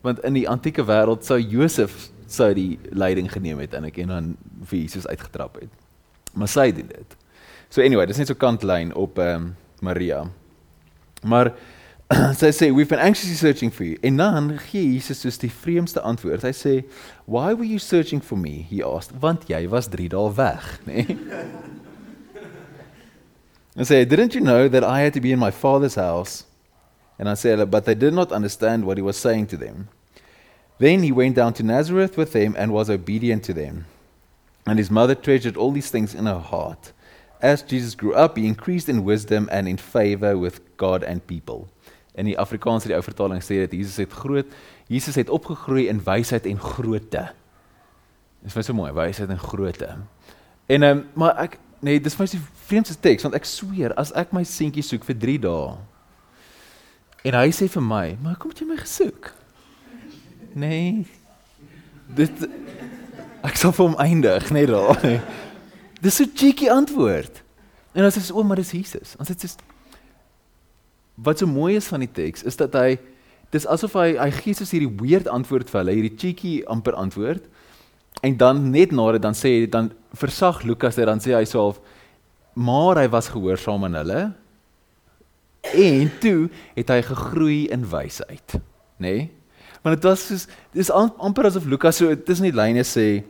Want 0.01 0.25
in 0.25 0.33
die 0.33 0.49
antieke 0.49 0.83
wêreld 0.83 1.25
sou 1.25 1.39
Josef 1.39 2.09
sou 2.33 2.53
die 2.55 2.79
leiding 2.91 3.31
geneem 3.33 3.59
het 3.63 3.75
en 3.75 3.87
ek 3.89 3.99
en 4.03 4.15
dan 4.15 4.31
vir 4.71 4.79
Jesus 4.79 5.07
uitgetrap 5.07 5.61
het. 5.61 5.73
Maar 6.35 6.49
sy 6.49 6.71
doen 6.75 6.91
dit. 6.91 7.17
So 7.71 7.83
anyway, 7.83 8.07
dis 8.07 8.19
net 8.19 8.31
so 8.31 8.39
kantlyn 8.39 8.95
op 8.95 9.19
ehm 9.19 9.51
um, 9.51 9.57
Maria. 9.81 10.25
Maar 11.23 11.55
sy 12.41 12.51
sê 12.53 12.69
we've 12.75 12.91
been 12.91 13.01
anxiously 13.01 13.37
searching 13.39 13.71
for 13.73 13.85
you. 13.85 13.97
En 14.03 14.17
dan 14.17 14.59
gee 14.59 14.93
Jesus 14.93 15.21
soos 15.21 15.39
die 15.39 15.51
vreemdste 15.51 16.01
antwoord. 16.01 16.43
Hy 16.43 16.53
sê, 16.53 16.75
"Why 17.25 17.55
were 17.55 17.67
you 17.67 17.79
searching 17.79 18.23
for 18.25 18.39
me?" 18.39 18.67
He 18.71 18.85
asked. 18.85 19.15
Want 19.21 19.49
jy 19.49 19.69
was 19.69 19.89
3 19.89 20.09
dae 20.09 20.35
weg, 20.35 20.67
nê? 20.89 21.07
Nee? 21.07 21.17
I 23.77 23.85
say, 23.85 24.05
"Didn't 24.05 24.35
you 24.35 24.43
know 24.43 24.69
that 24.69 24.83
I 24.83 25.01
had 25.01 25.13
to 25.15 25.21
be 25.21 25.31
in 25.31 25.39
my 25.39 25.51
father's 25.51 25.95
house?" 25.95 26.45
And 27.19 27.29
I 27.29 27.35
said, 27.35 27.71
"But 27.71 27.85
they 27.85 27.95
did 27.95 28.13
not 28.13 28.33
understand 28.33 28.85
what 28.85 28.97
he 28.97 29.03
was 29.03 29.17
saying 29.17 29.49
to 29.49 29.57
them." 29.57 29.89
Then 30.81 31.03
he 31.03 31.13
went 31.13 31.37
down 31.37 31.53
to 31.55 31.63
Nazareth 31.63 32.17
with 32.17 32.33
them 32.33 32.55
and 32.57 32.73
was 32.73 32.89
obedient 32.89 33.45
to 33.45 33.53
them. 33.53 33.85
And 34.67 34.79
his 34.79 34.91
mother 34.91 35.15
treasured 35.15 35.59
all 35.59 35.73
these 35.73 35.91
things 35.91 36.15
in 36.15 36.25
her 36.25 36.39
heart. 36.39 36.93
As 37.43 37.63
Jesus 37.63 37.95
grew 37.95 38.15
up, 38.15 38.39
he 38.39 38.47
increased 38.47 38.89
in 38.89 39.05
wisdom 39.05 39.47
and 39.53 39.69
in 39.69 39.77
favor 39.77 40.39
with 40.39 40.61
God 40.79 41.05
and 41.05 41.27
people. 41.27 41.69
In 42.15 42.25
die 42.25 42.39
Afrikaanse 42.39 42.89
die 42.89 42.97
ou 42.97 43.05
vertaling 43.05 43.45
sê 43.45 43.61
dit 43.63 43.77
Jesus 43.81 44.01
het 44.01 44.13
groot 44.13 44.49
Jesus 44.91 45.15
het 45.21 45.29
opgegroei 45.31 45.87
in 45.89 46.01
wysheid 46.05 46.49
en 46.49 46.59
grootte. 46.59 47.29
Dis 48.41 48.57
vir 48.57 48.65
so 48.67 48.75
mooi, 48.75 48.91
wysheid 48.97 49.31
en 49.31 49.41
grootte. 49.41 49.91
En 50.67 50.83
ehm 50.83 50.97
um, 50.97 51.05
maar 51.15 51.37
ek 51.45 51.59
nee, 51.85 52.01
dis 52.01 52.17
my 52.19 52.27
die 52.29 52.41
vreemdste 52.67 52.97
teks 53.05 53.29
want 53.29 53.37
ek 53.37 53.49
sweer 53.49 53.95
as 54.01 54.15
ek 54.17 54.33
my 54.37 54.43
seentjie 54.49 54.85
soek 54.85 55.05
vir 55.07 55.21
3 55.29 55.37
dae 55.45 55.77
en 57.29 57.37
hy 57.37 57.51
sê 57.53 57.69
vir 57.69 57.85
my, 57.85 58.17
"Maar 58.23 58.37
kom 58.41 58.53
jy 58.57 58.65
my 58.65 58.77
gesoek?" 58.81 59.35
Nee. 60.53 61.07
Dit 62.17 62.49
ek 63.47 63.57
sal 63.57 63.73
vir 63.73 63.87
hom 63.87 63.99
eindig, 64.03 64.51
net 64.51 64.69
daar. 64.69 65.01
Dis 66.01 66.17
so 66.17 66.25
cheeky 66.35 66.71
antwoord. 66.73 67.43
En 67.93 68.05
as 68.05 68.17
sê, 68.19 68.33
"O, 68.33 68.43
maar 68.43 68.57
dis 68.57 68.73
Jesus." 68.73 69.17
Ons 69.19 69.31
sê 69.31 69.37
wat 71.23 71.39
so 71.39 71.47
mooi 71.47 71.77
is 71.77 71.89
van 71.89 72.01
die 72.01 72.13
teks 72.13 72.45
is 72.49 72.57
dat 72.57 72.75
hy 72.79 72.99
dis 73.51 73.67
asof 73.67 73.97
hy 73.99 74.15
hy 74.17 74.31
gee 74.31 74.55
soos 74.57 74.71
hierdie 74.71 74.93
weird 75.01 75.29
antwoord 75.29 75.71
vir 75.71 75.81
hulle, 75.83 75.97
hierdie 75.99 76.17
cheeky 76.17 76.53
amper 76.71 76.95
antwoord. 76.95 77.45
En 78.23 78.37
dan 78.37 78.71
net 78.71 78.93
na 78.93 79.13
dit 79.13 79.23
dan 79.23 79.37
sê 79.37 79.61
hy 79.61 79.67
dan 79.71 79.91
versag 80.17 80.63
Lukas 80.69 80.97
dit 80.97 81.09
dan 81.09 81.21
sê 81.21 81.35
hy 81.37 81.45
self 81.45 81.81
maar 82.55 82.99
hy 82.99 83.09
was 83.09 83.31
gehoorsaam 83.33 83.85
aan 83.85 83.99
hulle. 84.01 84.23
En 85.75 86.11
toe 86.21 86.49
het 86.75 86.89
hy 86.89 87.03
gegroei 87.05 87.61
in 87.73 87.85
wysheid, 87.91 88.57
nê? 88.99 89.13
Nee? 89.13 89.29
Want 89.83 89.97
dit 89.97 90.05
was 90.09 90.27
soos 90.27 90.47
dis 90.77 90.91
amper 90.93 91.49
asof 91.49 91.65
Lukas 91.65 92.01
so 92.01 92.15
tussen 92.15 92.51
die 92.51 92.57
lyne 92.57 92.85
sê 92.85 93.23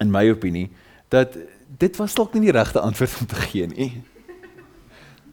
in 0.00 0.10
my 0.12 0.24
opinie 0.30 0.68
dat 1.10 1.34
dit 1.78 1.96
was 1.98 2.14
dalk 2.14 2.34
nie 2.34 2.46
die 2.48 2.54
regte 2.54 2.80
antwoord 2.80 3.16
om 3.20 3.30
te 3.30 3.40
gee 3.48 3.66
nie. 3.70 3.92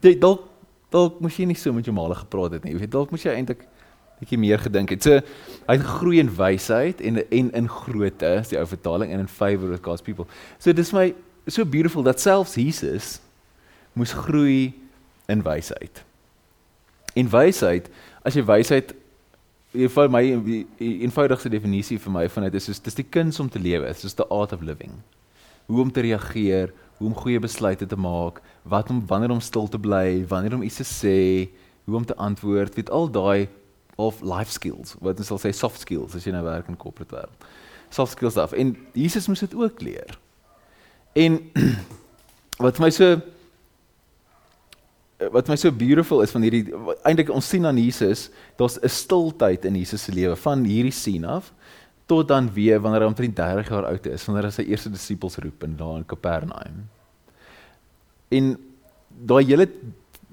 Dit 0.02 0.22
dalk 0.22 0.46
dalk 0.94 1.20
moes 1.22 1.36
jy 1.38 1.46
nie 1.50 1.58
so 1.60 1.74
met 1.76 1.86
jou 1.86 1.94
maale 1.96 2.16
gepraat 2.16 2.58
het 2.58 2.66
nie. 2.66 2.74
Jy 2.74 2.86
weet 2.86 2.94
dalk 2.96 3.12
moes 3.14 3.26
jy 3.26 3.36
eintlik 3.36 3.66
bietjie 4.18 4.40
meer 4.42 4.62
gedink 4.62 4.94
het. 4.96 5.06
So 5.06 5.20
hy 5.68 5.78
het 5.78 5.86
gegroei 5.86 6.22
in 6.24 6.34
wysheid 6.34 7.02
en 7.06 7.22
en 7.22 7.52
in 7.62 7.70
grootte, 7.70 8.34
is 8.42 8.52
die 8.54 8.60
ou 8.60 8.66
vertaling 8.68 9.14
en 9.14 9.26
in 9.26 9.32
favor 9.32 9.70
with 9.70 9.84
God's 9.86 10.02
people. 10.02 10.26
So 10.58 10.74
dis 10.74 10.94
my 10.96 11.12
so 11.48 11.66
beautiful 11.66 12.04
dat 12.04 12.22
selfs 12.22 12.58
Jesus 12.58 13.18
moes 13.94 14.14
groei 14.14 14.74
in 15.28 15.44
wysheid. 15.44 16.04
En 17.18 17.30
wysheid, 17.30 17.90
as 18.24 18.36
jy 18.38 18.44
wysheid 18.46 18.94
jy 19.78 19.90
val 19.94 20.10
my 20.12 20.24
die 20.46 20.64
eenvoudigste 21.06 21.52
definisie 21.54 22.00
vir 22.02 22.14
my 22.14 22.26
van 22.34 22.48
dit 22.48 22.58
is 22.60 22.68
soos 22.70 22.82
dis 22.84 22.98
die 22.98 23.06
kuns 23.06 23.40
om 23.44 23.50
te 23.52 23.62
lewe, 23.62 23.90
soos 23.94 24.18
the 24.18 24.26
art 24.34 24.56
of 24.56 24.64
living. 24.66 24.96
Hoe 25.68 25.82
om 25.84 25.92
te 25.92 26.04
reageer, 26.06 26.74
hoe 26.98 27.10
om 27.10 27.16
goeie 27.18 27.40
besluite 27.44 27.86
te 27.86 28.00
maak, 28.00 28.42
wat 28.64 28.90
om 28.94 29.04
wanneer 29.10 29.36
om 29.36 29.44
stil 29.44 29.68
te 29.70 29.80
bly, 29.80 30.24
wanneer 30.30 30.58
om 30.58 30.66
iets 30.66 30.80
te 30.82 30.88
sê, 30.88 31.20
hoe 31.86 32.00
om 32.00 32.06
te 32.08 32.16
antwoord, 32.16 32.76
weet 32.80 32.90
al 32.90 33.10
daai 33.12 33.48
of 33.98 34.22
life 34.22 34.54
skills, 34.54 34.96
wat 35.02 35.22
ons 35.22 35.30
sal 35.32 35.42
sê 35.42 35.54
soft 35.56 35.82
skills 35.82 36.16
as 36.18 36.26
jy 36.26 36.34
nou 36.36 36.44
werk 36.46 36.70
in 36.72 36.78
corporate 36.80 37.14
wêreld. 37.14 37.48
Soft 37.94 38.18
skills 38.18 38.38
af. 38.38 38.54
En 38.58 38.76
Jesus 38.98 39.30
moes 39.30 39.46
dit 39.46 39.56
ook 39.56 39.82
leer. 39.82 40.18
En 41.18 41.40
wat 42.64 42.78
vir 42.80 42.84
my 42.84 42.92
so 42.94 43.16
wat 45.18 45.48
my 45.50 45.56
so 45.58 45.72
beautiful 45.74 46.22
is 46.22 46.32
van 46.32 46.44
hierdie 46.46 46.66
eintlik 47.08 47.32
ons 47.34 47.48
sien 47.50 47.66
aan 47.66 47.78
Jesus, 47.82 48.30
daar's 48.58 48.78
'n 48.78 48.90
stiltyd 48.90 49.66
in 49.66 49.76
Jesus 49.76 50.04
se 50.04 50.12
lewe 50.14 50.36
van 50.36 50.64
hierdie 50.64 50.94
sien 50.94 51.26
af 51.26 51.54
tot 52.06 52.28
dan 52.28 52.54
weer 52.54 52.80
wanneer 52.80 53.02
hy 53.02 53.08
omtrent 53.08 53.36
30 53.36 53.70
jaar 53.70 53.86
oud 53.86 54.06
is, 54.06 54.26
wanneer 54.26 54.46
hy 54.48 54.52
sy 54.52 54.64
eerste 54.64 54.90
disippels 54.90 55.38
roep 55.38 55.64
in 55.64 55.76
daar 55.76 55.98
in 55.98 56.06
Kapernaum. 56.06 56.88
En 58.32 58.58
daai 59.10 59.44
hele 59.44 59.68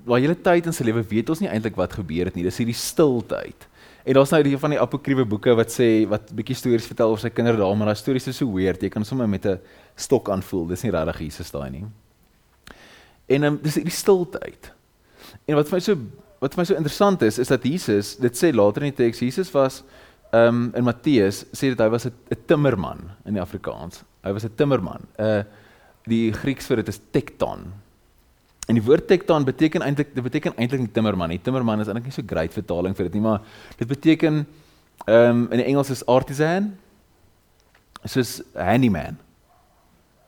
daai 0.05 0.21
hele 0.21 0.37
tyd 0.37 0.67
in 0.67 0.73
sy 0.77 0.85
lewe 0.85 1.03
weet 1.09 1.31
ons 1.33 1.41
nie 1.41 1.49
eintlik 1.49 1.77
wat 1.77 1.97
gebeur 1.97 2.29
het 2.29 2.35
nie. 2.37 2.45
Dis 2.45 2.61
hierdie 2.61 2.77
stiltyd. 2.77 3.67
En 4.05 4.19
daar's 4.19 4.31
nou 4.31 4.43
die 4.45 4.59
van 4.61 4.75
die 4.75 4.81
apokriewe 4.81 5.25
boeke 5.25 5.55
wat 5.57 5.73
sê 5.73 6.05
wat 6.07 6.29
bietjie 6.37 6.59
stories 6.61 6.87
vertel 6.87 7.15
oor 7.15 7.23
sy 7.23 7.31
kinders 7.33 7.57
daar, 7.57 7.73
maar 7.75 7.89
daai 7.89 7.97
stories 7.97 8.29
is 8.29 8.37
so 8.37 8.53
weird. 8.53 8.83
Jy 8.83 8.91
kan 8.93 9.05
sommer 9.05 9.27
met 9.27 9.47
'n 9.47 9.59
stok 9.97 10.29
aanvoel. 10.29 10.67
Dis 10.67 10.83
nie 10.83 10.93
regtig 10.93 11.21
Jesus 11.21 11.51
daai 11.51 11.71
nie. 11.71 11.85
En 13.27 13.45
um, 13.45 13.59
dis 13.63 13.75
hierdie 13.75 13.93
stiltyd. 13.93 14.74
En 15.47 15.59
wat 15.59 15.69
vir 15.69 15.77
my 15.77 15.81
so 15.81 15.99
wat 16.45 16.55
vir 16.55 16.61
my 16.61 16.65
so 16.69 16.77
interessant 16.77 17.23
is, 17.25 17.39
is 17.39 17.49
dat 17.49 17.63
Jesus, 17.65 18.17
dit 18.21 18.37
sê 18.37 18.51
later 18.53 18.85
in 18.85 18.93
die 18.93 18.99
teks, 19.05 19.23
Jesus 19.25 19.53
was 19.55 19.83
ehm 20.35 20.49
um, 20.49 20.73
in 20.75 20.85
Matteus 20.85 21.45
sê 21.55 21.71
dit 21.71 21.81
hy 21.81 21.89
was 21.89 22.07
'n 22.07 22.41
timmerman 22.47 23.11
in 23.25 23.35
die 23.35 23.41
Afrikaans. 23.41 24.03
Hy 24.25 24.33
was 24.33 24.45
'n 24.45 24.57
timmerman. 24.57 25.07
'n 25.19 25.25
uh, 25.25 25.45
Die 26.05 26.33
Grieks 26.33 26.67
vir 26.69 26.83
dit 26.83 26.89
is 26.89 27.01
tekton. 27.13 27.73
En 28.69 28.77
die 28.77 28.85
woord 28.85 29.07
tekton 29.09 29.45
beteken 29.45 29.85
eintlik 29.85 30.15
dit 30.15 30.25
beteken 30.25 30.57
eintlik 30.57 30.81
nie 30.81 30.93
timmerman 30.93 31.29
nie. 31.33 31.41
Timmerman 31.41 31.81
is 31.81 31.89
eintlik 31.89 32.11
nie 32.11 32.17
so 32.17 32.25
great 32.27 32.53
vertaling 32.53 32.97
vir 32.97 33.09
dit 33.09 33.15
nie, 33.15 33.25
maar 33.25 33.41
dit 33.79 33.89
beteken 33.89 34.45
ehm 35.07 35.31
um, 35.31 35.45
in 35.53 35.63
die 35.63 35.69
Engels 35.69 35.91
is 35.91 36.07
artisan. 36.07 36.75
Soos 38.05 38.43
handyman. 38.53 39.17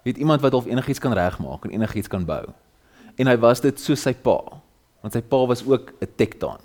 Dit 0.05 0.17
iemand 0.17 0.41
wat 0.41 0.55
of 0.55 0.67
enigiets 0.67 1.01
kan 1.01 1.13
regmaak 1.13 1.65
en 1.65 1.71
enigiets 1.77 2.09
kan 2.09 2.25
bou. 2.25 2.45
En 3.17 3.27
hy 3.27 3.37
was 3.41 3.61
dit 3.61 3.81
soos 3.81 4.01
sy 4.03 4.15
pa. 4.15 4.39
Want 5.01 5.15
sy 5.15 5.23
pa 5.23 5.47
was 5.47 5.65
ook 5.67 5.93
'n 6.01 6.09
tekton, 6.17 6.59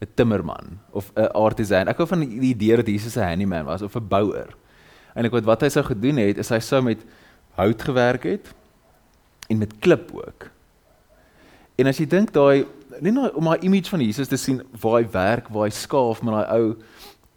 'n 0.00 0.08
timmerman 0.14 0.78
of 0.90 1.12
'n 1.16 1.32
artisan. 1.32 1.88
Ek 1.88 1.96
hou 1.96 2.06
van 2.06 2.20
die 2.20 2.54
idee 2.54 2.76
dat 2.76 2.86
Jesus 2.86 3.16
'n 3.16 3.28
handyman 3.28 3.64
was 3.64 3.82
of 3.82 3.96
'n 3.96 4.08
bouer. 4.08 4.54
Eintlik 5.14 5.32
wat 5.32 5.44
wat 5.44 5.60
hy 5.60 5.68
sou 5.68 5.84
gedoen 5.84 6.16
het, 6.16 6.38
is 6.38 6.48
hy 6.48 6.58
sou 6.58 6.82
met 6.82 7.04
hout 7.54 7.82
gewerk 7.82 8.22
het 8.22 8.54
en 9.48 9.58
met 9.58 9.78
klip 9.78 10.10
ook. 10.14 10.50
En 11.76 11.86
as 11.86 11.98
jy 11.98 12.06
dink 12.06 12.32
daai 12.32 12.66
net 13.00 13.14
nou 13.14 13.28
om 13.38 13.44
daai 13.44 13.62
image 13.66 13.90
van 13.92 14.00
Jesus 14.00 14.28
te 14.28 14.36
sien 14.36 14.62
waar 14.80 15.00
hy 15.00 15.08
werk, 15.10 15.48
waar 15.48 15.68
hy 15.68 15.74
skaaf 15.74 16.22
met 16.22 16.34
daai 16.34 16.58
ou 16.58 16.76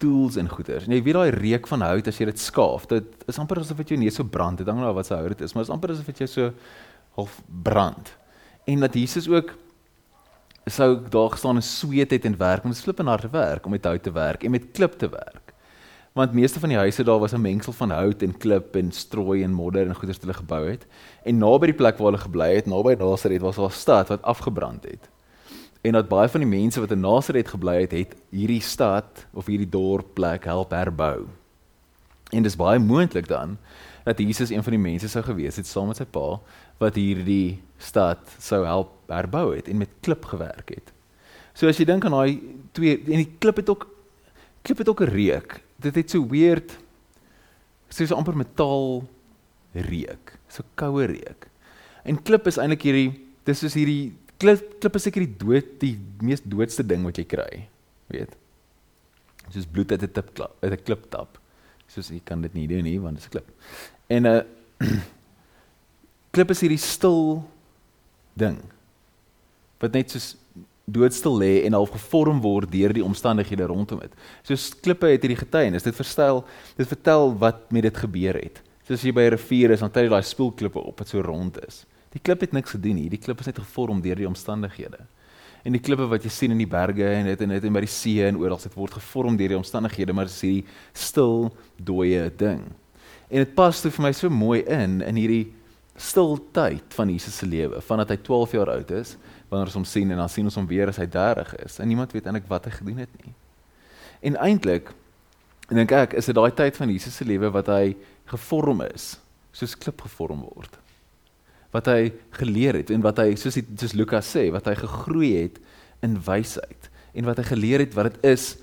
tools 0.02 0.38
en 0.42 0.50
goeders. 0.50 0.88
En 0.88 0.96
jy 0.96 1.02
weet 1.06 1.18
daai 1.18 1.34
reuk 1.36 1.68
van 1.70 1.86
hout 1.86 2.08
as 2.10 2.18
jy 2.18 2.28
dit 2.32 2.42
skaaf, 2.42 2.88
dit 2.90 3.28
is 3.30 3.40
amper 3.42 3.62
asof 3.62 3.78
dit 3.84 3.94
jou 3.94 4.00
neus 4.02 4.18
so 4.18 4.26
brand. 4.26 4.58
Dit 4.62 4.70
hang 4.72 4.82
nou 4.82 4.94
wat 4.98 5.10
se 5.10 5.18
hout 5.18 5.36
dit 5.36 5.44
is, 5.46 5.54
maar 5.54 5.66
dit 5.66 5.70
is 5.70 5.76
amper 5.76 5.94
asof 5.94 6.10
dit 6.10 6.24
jou 6.24 6.30
so 6.32 6.54
half 7.20 7.38
brand. 7.64 8.14
En 8.70 8.88
dat 8.88 8.98
Jesus 8.98 9.30
ook 9.30 9.54
sou 10.66 11.00
daar 11.10 11.30
gestaan 11.30 11.56
en 11.56 11.64
sweet 11.64 12.12
het 12.12 12.26
en 12.26 12.38
werk, 12.38 12.64
want 12.64 12.74
dit 12.74 12.78
is 12.78 12.84
flip 12.84 13.00
en 13.00 13.08
harde 13.08 13.30
werk 13.30 13.66
om 13.66 13.72
met 13.72 13.86
hout 13.86 14.04
te 14.04 14.12
werk 14.12 14.44
en 14.44 14.52
met 14.52 14.72
klip 14.72 14.94
te 14.98 15.10
werk. 15.10 15.54
Want 16.14 16.34
meeste 16.34 16.60
van 16.60 16.70
die 16.70 16.78
huise 16.78 17.04
daar 17.04 17.20
was 17.20 17.34
'n 17.34 17.42
mengsel 17.42 17.74
van 17.74 17.90
hout 17.90 18.22
en 18.22 18.38
klip 18.38 18.76
en 18.76 18.92
strooi 18.92 19.44
en 19.44 19.54
modder 19.54 19.88
en 19.88 19.96
goeders 19.96 20.18
wat 20.18 20.26
hulle 20.26 20.44
gebou 20.44 20.70
het. 20.70 20.86
En 21.24 21.38
naby 21.38 21.66
die 21.66 21.76
plek 21.76 21.98
waar 21.98 22.12
hulle 22.12 22.24
gebly 22.24 22.56
het, 22.56 22.66
naby 22.66 22.94
Nasaret 22.94 23.42
was 23.42 23.56
daar 23.56 23.66
'n 23.66 23.72
stad 23.72 24.08
wat 24.08 24.22
afgebrand 24.22 24.84
het. 24.84 25.10
En 25.82 25.92
dat 25.92 26.08
baie 26.08 26.30
van 26.30 26.40
die 26.40 26.50
mense 26.50 26.80
wat 26.80 26.92
in 26.92 27.00
Nasaret 27.00 27.48
gebly 27.48 27.82
het, 27.82 27.92
het 27.92 28.16
hierdie 28.30 28.62
stad 28.62 29.26
of 29.34 29.46
hierdie 29.46 29.70
dorp 29.70 30.14
plek 30.14 30.44
help 30.44 30.72
herbou. 30.72 31.26
En 32.32 32.44
dis 32.44 32.56
baie 32.56 32.80
moontlik 32.80 33.28
dan 33.28 33.58
dat 34.04 34.20
Jesus 34.20 34.50
een 34.50 34.64
van 34.64 34.76
die 34.76 34.82
mense 34.82 35.10
sou 35.12 35.24
gewees 35.24 35.60
het 35.60 35.68
saam 35.70 35.92
met 35.92 36.00
sy 36.00 36.08
pa 36.10 36.40
wat 36.82 36.98
hierdie 36.98 37.62
stad 37.82 38.24
sou 38.42 38.64
help 38.66 38.96
herbou 39.12 39.52
het 39.54 39.68
en 39.70 39.82
met 39.82 39.92
klip 40.02 40.26
gewerk 40.32 40.74
het. 40.74 40.94
So 41.54 41.70
as 41.70 41.78
jy 41.78 41.86
dink 41.86 42.06
aan 42.08 42.16
daai 42.16 42.40
twee 42.78 42.98
en 42.98 43.22
die 43.22 43.34
klip 43.44 43.60
het 43.62 43.70
ook 43.70 43.90
klip 44.66 44.82
het 44.82 44.90
ook 44.90 45.02
'n 45.02 45.12
reuk. 45.12 45.62
Dit 45.78 45.96
het 45.96 46.10
so 46.10 46.26
weird 46.28 46.78
soos 47.90 48.12
amper 48.12 48.36
metaal 48.36 49.04
reuk, 49.74 50.38
so 50.48 50.64
koue 50.76 51.06
reuk. 51.06 51.48
En 52.04 52.24
klip 52.24 52.48
is 52.48 52.58
eintlik 52.58 52.82
hierdie 52.82 53.12
dis 53.44 53.60
soos 53.60 53.74
hierdie 53.74 54.14
klip 54.38 54.80
klip 54.80 54.96
is 54.96 55.04
seker 55.04 55.26
die 55.26 55.38
dood 55.38 55.80
die 55.80 56.00
mees 56.22 56.42
doodste 56.42 56.84
ding 56.84 57.04
wat 57.04 57.18
jy 57.18 57.26
kry, 57.26 57.68
weet. 58.08 58.36
Soos 59.52 59.66
bloed 59.66 59.92
uit 59.92 60.04
'n 60.04 60.12
tip 60.12 60.40
uit 60.40 60.72
'n 60.72 60.84
klip 60.84 61.10
tap. 61.10 61.41
Soos 61.92 62.10
jy 62.10 62.22
kan 62.24 62.42
dit 62.42 62.54
nie 62.54 62.68
doen 62.68 62.86
nie 62.88 63.00
want 63.00 63.20
dit 63.20 63.24
is 63.24 63.28
'n 63.28 63.32
klip. 63.32 63.50
En 64.08 64.24
'n 64.24 64.28
uh, 64.28 64.42
klip 66.34 66.50
is 66.52 66.62
hierdie 66.62 66.80
stil 66.80 67.44
ding 68.34 68.58
wat 69.82 69.94
net 69.94 70.12
soos 70.12 70.36
doodstil 70.86 71.38
lê 71.38 71.66
en 71.66 71.74
half 71.74 71.92
gevorm 71.94 72.42
word 72.42 72.72
deur 72.72 72.94
die 72.94 73.04
omstandighede 73.04 73.68
rondom 73.70 74.00
dit. 74.00 74.14
Soos 74.44 74.72
klippe 74.84 75.08
het 75.12 75.24
hierdie 75.24 75.40
getuienis. 75.40 75.86
Dit 75.86 75.96
verstel, 75.96 76.44
dit 76.78 76.88
vertel 76.88 77.38
wat 77.38 77.72
met 77.72 77.88
dit 77.88 77.98
gebeur 77.98 78.38
het. 78.42 78.62
Soos 78.88 79.04
jy 79.04 79.14
by 79.14 79.22
'n 79.22 79.36
rivier 79.38 79.72
is, 79.72 79.80
dan 79.80 79.92
tel 79.92 80.04
jy 80.04 80.10
daai 80.10 80.24
spoelklippe 80.24 80.80
op 80.80 81.00
wat 81.00 81.08
so 81.08 81.22
rond 81.22 81.58
is. 81.68 81.86
Die 82.12 82.20
klip 82.20 82.42
het 82.42 82.52
niks 82.52 82.72
gedoen 82.72 82.96
nie. 82.96 83.10
Die 83.10 83.20
klip 83.20 83.40
is 83.40 83.46
net 83.46 83.60
gevorm 83.60 84.02
deur 84.02 84.16
die 84.16 84.28
omstandighede. 84.28 85.00
En 85.64 85.76
die 85.76 85.82
klippe 85.84 86.08
wat 86.10 86.24
jy 86.26 86.32
sien 86.34 86.54
in 86.56 86.62
die 86.62 86.70
berge 86.70 87.06
en 87.06 87.30
dit 87.30 87.42
en 87.46 87.54
dit 87.54 87.66
en 87.68 87.76
by 87.76 87.84
die 87.86 87.92
see 87.92 88.26
en 88.26 88.40
oral, 88.42 88.60
dit 88.62 88.78
word 88.78 88.98
gevorm 88.98 89.38
deur 89.38 89.54
die 89.54 89.60
omstandighede, 89.60 90.14
maar 90.14 90.30
dit 90.30 90.34
is 90.34 90.46
hierdie 90.46 90.78
stil, 90.98 91.52
dooie 91.78 92.30
ding. 92.38 92.64
En 93.30 93.44
dit 93.44 93.54
pas 93.56 93.82
toe 93.82 93.92
vir 93.94 94.08
my 94.08 94.14
so 94.18 94.30
mooi 94.34 94.62
in 94.66 95.00
in 95.06 95.20
hierdie 95.22 95.46
stil 96.02 96.38
tyd 96.56 96.96
van 96.98 97.12
Jesus 97.14 97.38
se 97.38 97.46
lewe, 97.46 97.82
vandat 97.86 98.10
hy 98.14 98.18
12 98.26 98.58
jaar 98.58 98.74
oud 98.74 98.92
is 98.98 99.16
wanneer 99.52 99.70
ons 99.70 99.78
hom 99.82 99.86
sien 99.86 100.10
en 100.12 100.22
dan 100.24 100.32
sien 100.32 100.48
ons 100.48 100.58
hom 100.58 100.68
weer 100.68 100.90
as 100.90 100.98
hy 101.02 101.06
30 101.12 101.54
is 101.66 101.78
en 101.84 101.90
niemand 101.92 102.14
weet 102.16 102.26
eintlik 102.26 102.48
wat 102.50 102.66
hy 102.66 102.74
gedoen 102.80 103.04
het 103.04 103.12
nie. 103.22 103.34
En 104.32 104.38
eintlik 104.42 104.94
dink 105.70 105.92
ek 105.96 106.16
is 106.20 106.28
dit 106.28 106.36
daai 106.36 106.52
tyd 106.56 106.78
van 106.80 106.90
Jesus 106.92 107.16
se 107.20 107.28
lewe 107.28 107.52
wat 107.54 107.70
hy 107.72 107.94
gevorm 108.32 108.82
is, 108.88 109.14
soos 109.56 109.76
klip 109.78 110.02
gevorm 110.08 110.44
word. 110.48 110.81
Wat 111.72 111.88
hy 111.88 112.12
geleer 112.36 112.82
het 112.82 112.92
en 112.92 113.04
wat 113.04 113.22
hy 113.24 113.36
soos 113.40 113.56
die, 113.56 113.66
soos 113.80 113.96
Lukas 113.96 114.28
sê, 114.28 114.50
wat 114.52 114.68
hy 114.68 114.76
gegroei 114.76 115.32
het 115.44 115.62
in 116.04 116.18
wysheid 116.26 116.90
en 117.14 117.28
wat 117.28 117.42
hy 117.42 117.46
geleer 117.50 117.84
het 117.84 117.96
wat 117.96 118.12
dit 118.12 118.30
is 118.32 118.56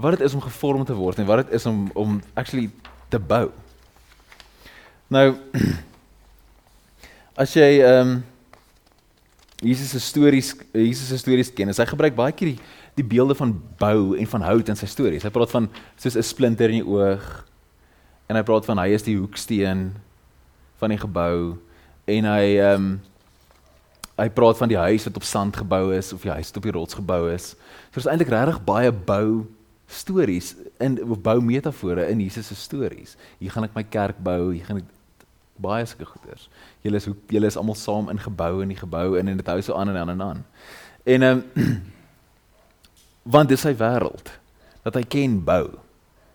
wat 0.00 0.16
dit 0.16 0.24
is 0.26 0.34
om 0.34 0.42
gevorm 0.42 0.84
te 0.88 0.96
word 0.96 1.20
en 1.20 1.28
wat 1.28 1.44
dit 1.44 1.54
is 1.58 1.66
om 1.66 1.88
om 1.98 2.18
actually 2.34 2.70
te 3.12 3.18
bou. 3.18 3.50
Nou 5.10 5.34
as 7.42 7.54
jy 7.56 7.80
ehm 7.80 8.16
um, 8.16 8.20
Jesus 9.60 9.90
se 9.92 10.00
stories 10.00 10.54
Jesus 10.72 11.08
se 11.08 11.18
stories 11.20 11.50
ken. 11.52 11.68
Hy 11.68 11.84
gebruik 11.84 12.16
baie 12.16 12.32
keer 12.32 12.54
die 12.54 12.60
die 12.96 13.06
beelde 13.06 13.36
van 13.38 13.52
bou 13.80 14.16
en 14.18 14.26
van 14.28 14.42
hout 14.44 14.68
in 14.68 14.76
sy 14.76 14.88
stories. 14.90 15.24
Hy 15.24 15.32
praat 15.32 15.52
van 15.52 15.68
soos 16.00 16.16
'n 16.16 16.24
splinter 16.26 16.72
in 16.72 16.80
die 16.80 16.88
oog 16.88 17.26
en 18.28 18.36
hy 18.36 18.42
praat 18.42 18.64
van 18.64 18.78
hy 18.78 18.88
is 18.96 19.04
die 19.04 19.16
hoeksteen 19.18 19.92
van 20.80 20.90
die 20.90 21.00
gebou 21.00 21.58
en 22.16 22.28
hy 22.34 22.44
ehm 22.58 22.74
um, 22.74 22.90
hy 24.20 24.28
praat 24.36 24.58
van 24.60 24.68
die 24.68 24.76
huis 24.76 25.06
wat 25.08 25.16
op 25.16 25.24
sand 25.24 25.56
gebou 25.56 25.94
is 25.96 26.10
of 26.12 26.26
die 26.26 26.32
huis 26.34 26.50
wat 26.50 26.58
op 26.60 26.66
die 26.68 26.74
rots 26.76 26.96
gebou 26.98 27.22
is. 27.32 27.54
So 27.88 28.02
is 28.02 28.08
eintlik 28.10 28.28
regtig 28.28 28.58
baie 28.66 28.92
bou 28.92 29.46
stories 29.90 30.54
in 30.78 30.98
bou 31.24 31.38
metafore 31.40 32.04
in 32.12 32.20
Jesus 32.20 32.50
se 32.52 32.56
stories. 32.58 33.16
Hier 33.40 33.50
gaan 33.54 33.64
ek 33.66 33.74
my 33.74 33.84
kerk 33.88 34.20
bou, 34.22 34.52
hier 34.52 34.66
gaan 34.66 34.82
ek 34.82 34.90
baie 35.60 35.86
sulke 35.88 36.08
goeders. 36.08 36.48
Julle 36.84 37.00
is 37.00 37.08
julle 37.32 37.48
is 37.48 37.56
almal 37.60 37.78
saam 37.80 38.12
in 38.12 38.20
gebou 38.20 38.60
in 38.64 38.74
die 38.74 38.78
gebou 38.78 39.16
in 39.20 39.32
en 39.32 39.40
dit 39.40 39.52
hou 39.52 39.58
so 39.64 39.76
aan 39.78 39.92
en 39.92 39.98
aan 40.02 40.14
en 40.14 40.26
aan. 40.28 40.44
En 41.04 41.28
ehm 41.30 41.42
um, 41.56 41.80
want 43.34 43.48
dis 43.48 43.60
sy 43.60 43.72
wêreld 43.76 44.30
dat 44.84 44.96
hy 44.96 45.04
ken 45.04 45.40
bou 45.44 45.66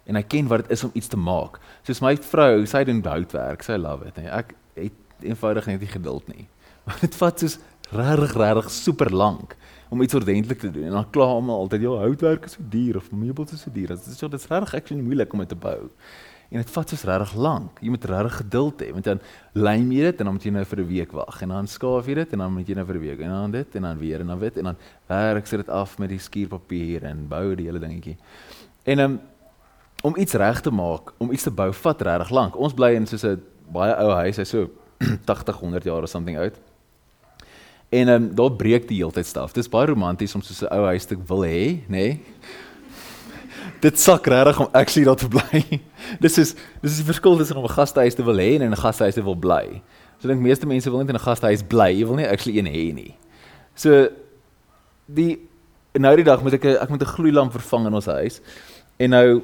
en 0.06 0.18
hy 0.20 0.26
ken 0.30 0.50
wat 0.50 0.66
dit 0.66 0.76
is 0.76 0.84
om 0.86 0.94
iets 0.94 1.10
te 1.10 1.18
maak. 1.18 1.58
Soos 1.86 2.02
my 2.02 2.14
vrou, 2.18 2.66
sy 2.70 2.84
doen 2.86 3.02
houtwerk, 3.06 3.66
sy 3.66 3.78
love 3.82 4.06
it. 4.06 4.20
Ek 4.22 4.54
het 4.78 5.05
eenvoudig 5.22 5.66
net 5.66 5.80
nie 5.80 5.92
geduld 5.92 6.28
nie. 6.28 6.48
Want 6.88 7.02
dit 7.02 7.16
vat 7.16 7.40
soos 7.40 7.60
regtig 7.92 8.36
regtig 8.36 8.72
super 8.72 9.12
lank 9.14 9.56
om 9.90 10.02
iets 10.02 10.14
ordentlik 10.18 10.60
te 10.60 10.72
doen. 10.72 10.90
En 10.90 10.92
dan 10.92 11.10
kla 11.10 11.24
almal 11.24 11.60
altyd, 11.60 11.82
"Ja, 11.82 11.90
houtwerk 11.90 12.46
is 12.46 12.52
so 12.52 12.62
duur 12.70 12.98
of 12.98 13.12
meubels 13.12 13.54
is 13.54 13.62
so 13.62 13.72
duur." 13.72 13.88
Dit 13.88 14.06
is 14.06 14.18
so 14.18 14.28
dit's 14.28 14.48
regtig 14.48 14.88
vind 14.88 15.04
moeilik 15.04 15.34
om 15.34 15.40
dit 15.40 15.50
te 15.50 15.56
bou 15.56 15.92
en 16.56 16.62
dit 16.62 16.72
vat 16.76 16.92
soos 16.92 17.04
regtig 17.08 17.34
lank. 17.42 17.80
Jy 17.84 17.92
moet 17.94 18.06
regtig 18.10 18.38
geduld 18.42 18.84
hê 18.84 18.90
want 18.96 19.08
dan 19.08 19.22
lyn 19.58 19.92
jy 19.94 20.06
dit 20.08 20.22
en 20.22 20.30
dan 20.30 20.38
moet 20.38 20.46
jy 20.46 20.54
nou 20.56 20.66
vir 20.66 20.80
'n 20.80 20.88
week 20.88 21.12
wag 21.12 21.42
en 21.42 21.50
dan 21.50 21.68
skaaf 21.68 22.08
jy 22.08 22.16
dit 22.16 22.34
en 22.34 22.40
dan 22.40 22.54
moet 22.54 22.68
jy 22.68 22.76
nou 22.76 22.86
vir 22.86 22.96
'n 22.96 23.02
week 23.02 23.20
en 23.20 23.30
dan 23.30 23.52
dit 23.52 23.76
en 23.76 23.82
dan 23.82 23.98
weer 23.98 24.20
en 24.22 24.28
dan 24.28 24.40
wit 24.40 24.58
en 24.58 24.64
dan 24.64 24.78
werk 25.08 25.46
jy 25.46 25.58
dit 25.58 25.70
af 25.70 25.98
met 26.00 26.10
die 26.10 26.20
skuurpapier 26.20 27.04
en 27.04 27.28
bou 27.28 27.56
die 27.56 27.66
hele 27.66 27.80
dingetjie. 27.80 28.18
En 28.86 29.00
um, 29.00 29.20
om 30.04 30.14
iets 30.18 30.34
reg 30.34 30.62
te 30.62 30.72
maak, 30.72 31.14
om 31.18 31.32
iets 31.32 31.44
te 31.44 31.52
bou 31.52 31.74
vat 31.74 32.02
regtig 32.02 32.30
lank. 32.30 32.56
Ons 32.56 32.74
bly 32.74 32.94
in 32.94 33.08
soos 33.08 33.24
'n 33.24 33.42
baie 33.72 33.96
ou 33.98 34.12
huis, 34.12 34.38
hy's 34.38 34.50
so 34.50 34.70
80, 35.26 35.56
100 35.56 35.84
jaar 35.84 36.02
of 36.02 36.10
something 36.10 36.38
oud. 36.38 36.60
En 37.90 38.08
ehm 38.08 38.24
um, 38.24 38.36
daar 38.36 38.52
breek 38.52 38.88
die 38.88 38.98
heeltyd 38.98 39.26
staf. 39.26 39.52
Dis 39.52 39.70
baie 39.70 39.88
romanties 39.88 40.36
om 40.36 40.42
so 40.42 40.66
'n 40.66 40.74
ou 40.74 40.86
huis 40.86 41.06
te 41.06 41.18
wil 41.28 41.44
hê, 41.44 41.86
nê? 41.88 41.88
Nee? 41.88 42.22
dit 43.86 44.00
sak 44.00 44.26
regtig 44.26 44.60
om 44.60 44.68
actually 44.72 45.06
daar 45.06 45.16
te 45.16 45.28
bly. 45.28 45.82
dis 46.26 46.38
is 46.38 46.54
dis 46.82 46.92
is 46.92 46.98
die 46.98 47.10
verskil 47.12 47.38
tussen 47.38 47.58
om 47.58 47.64
'n 47.64 47.78
gastehuis 47.78 48.16
te 48.16 48.24
wil 48.24 48.38
hê 48.38 48.60
en 48.60 48.72
'n 48.72 48.76
gastehuis 48.76 49.14
te 49.14 49.24
wil 49.24 49.36
bly. 49.36 49.82
So 50.20 50.28
dink 50.28 50.42
meeste 50.42 50.66
mense 50.66 50.90
wil 50.90 51.00
net 51.00 51.10
in 51.10 51.16
'n 51.16 51.28
gastehuis 51.28 51.64
bly, 51.64 51.92
jy 51.92 52.06
wil 52.06 52.16
nie 52.16 52.28
actually 52.28 52.58
een 52.58 52.72
hê 52.72 52.94
nie. 52.94 53.16
So 53.76 54.10
die 55.06 55.40
nou 55.94 56.16
die 56.16 56.26
dag 56.26 56.42
moet 56.44 56.54
ek 56.54 56.66
ek 56.66 56.90
moet 56.90 57.02
'n 57.02 57.14
gloeilamp 57.16 57.52
vervang 57.52 57.88
in 57.88 57.94
ons 57.94 58.06
huis. 58.06 58.42
En 58.98 59.10
nou 59.10 59.44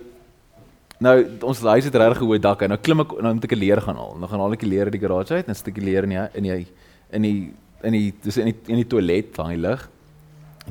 nou 1.01 1.15
ons 1.50 1.62
huis 1.65 1.88
het 1.88 1.96
regtig 1.98 2.22
'n 2.22 2.29
hoë 2.29 2.39
dak 2.41 2.62
en 2.62 2.70
nou 2.70 2.79
klim 2.79 3.00
ek 3.01 3.12
nou 3.22 3.34
moet 3.34 3.43
ek 3.43 3.53
'n 3.53 3.60
leer 3.60 3.81
gaan 3.81 3.96
haal. 3.96 4.15
Nou 4.17 4.29
gaan 4.29 4.39
haal 4.39 4.53
ek 4.53 4.60
die 4.60 4.70
leer 4.70 4.86
uit 4.86 4.93
die 4.93 5.01
garage 5.01 5.34
uit 5.34 5.48
en 5.48 5.55
sit 5.55 5.67
ek 5.67 5.75
die 5.75 5.86
leer 5.86 6.03
in 6.03 6.10
die 6.10 6.29
in 6.34 6.43
die 6.43 6.67
in 7.12 7.22
die 7.22 7.53
in 7.84 7.91
die 7.91 8.13
dis 8.22 8.38
in 8.38 8.46
die 8.46 8.58
in 8.67 8.75
die 8.75 8.88
toilet 8.88 9.34
van 9.34 9.50
die 9.50 9.58
lig. 9.58 9.89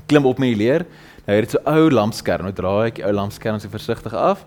Klim 0.06 0.26
op 0.26 0.38
met 0.38 0.56
die 0.56 0.56
leer. 0.56 0.86
Nou 1.26 1.36
het 1.36 1.50
dit 1.50 1.50
so 1.50 1.58
ou 1.64 1.90
lampskerm. 1.90 2.42
Nou 2.42 2.52
draai 2.52 2.86
ek 2.86 2.94
die 2.96 3.04
ou 3.04 3.12
lampskerm 3.12 3.58
so 3.60 3.68
versigtig 3.68 4.14
af. 4.14 4.46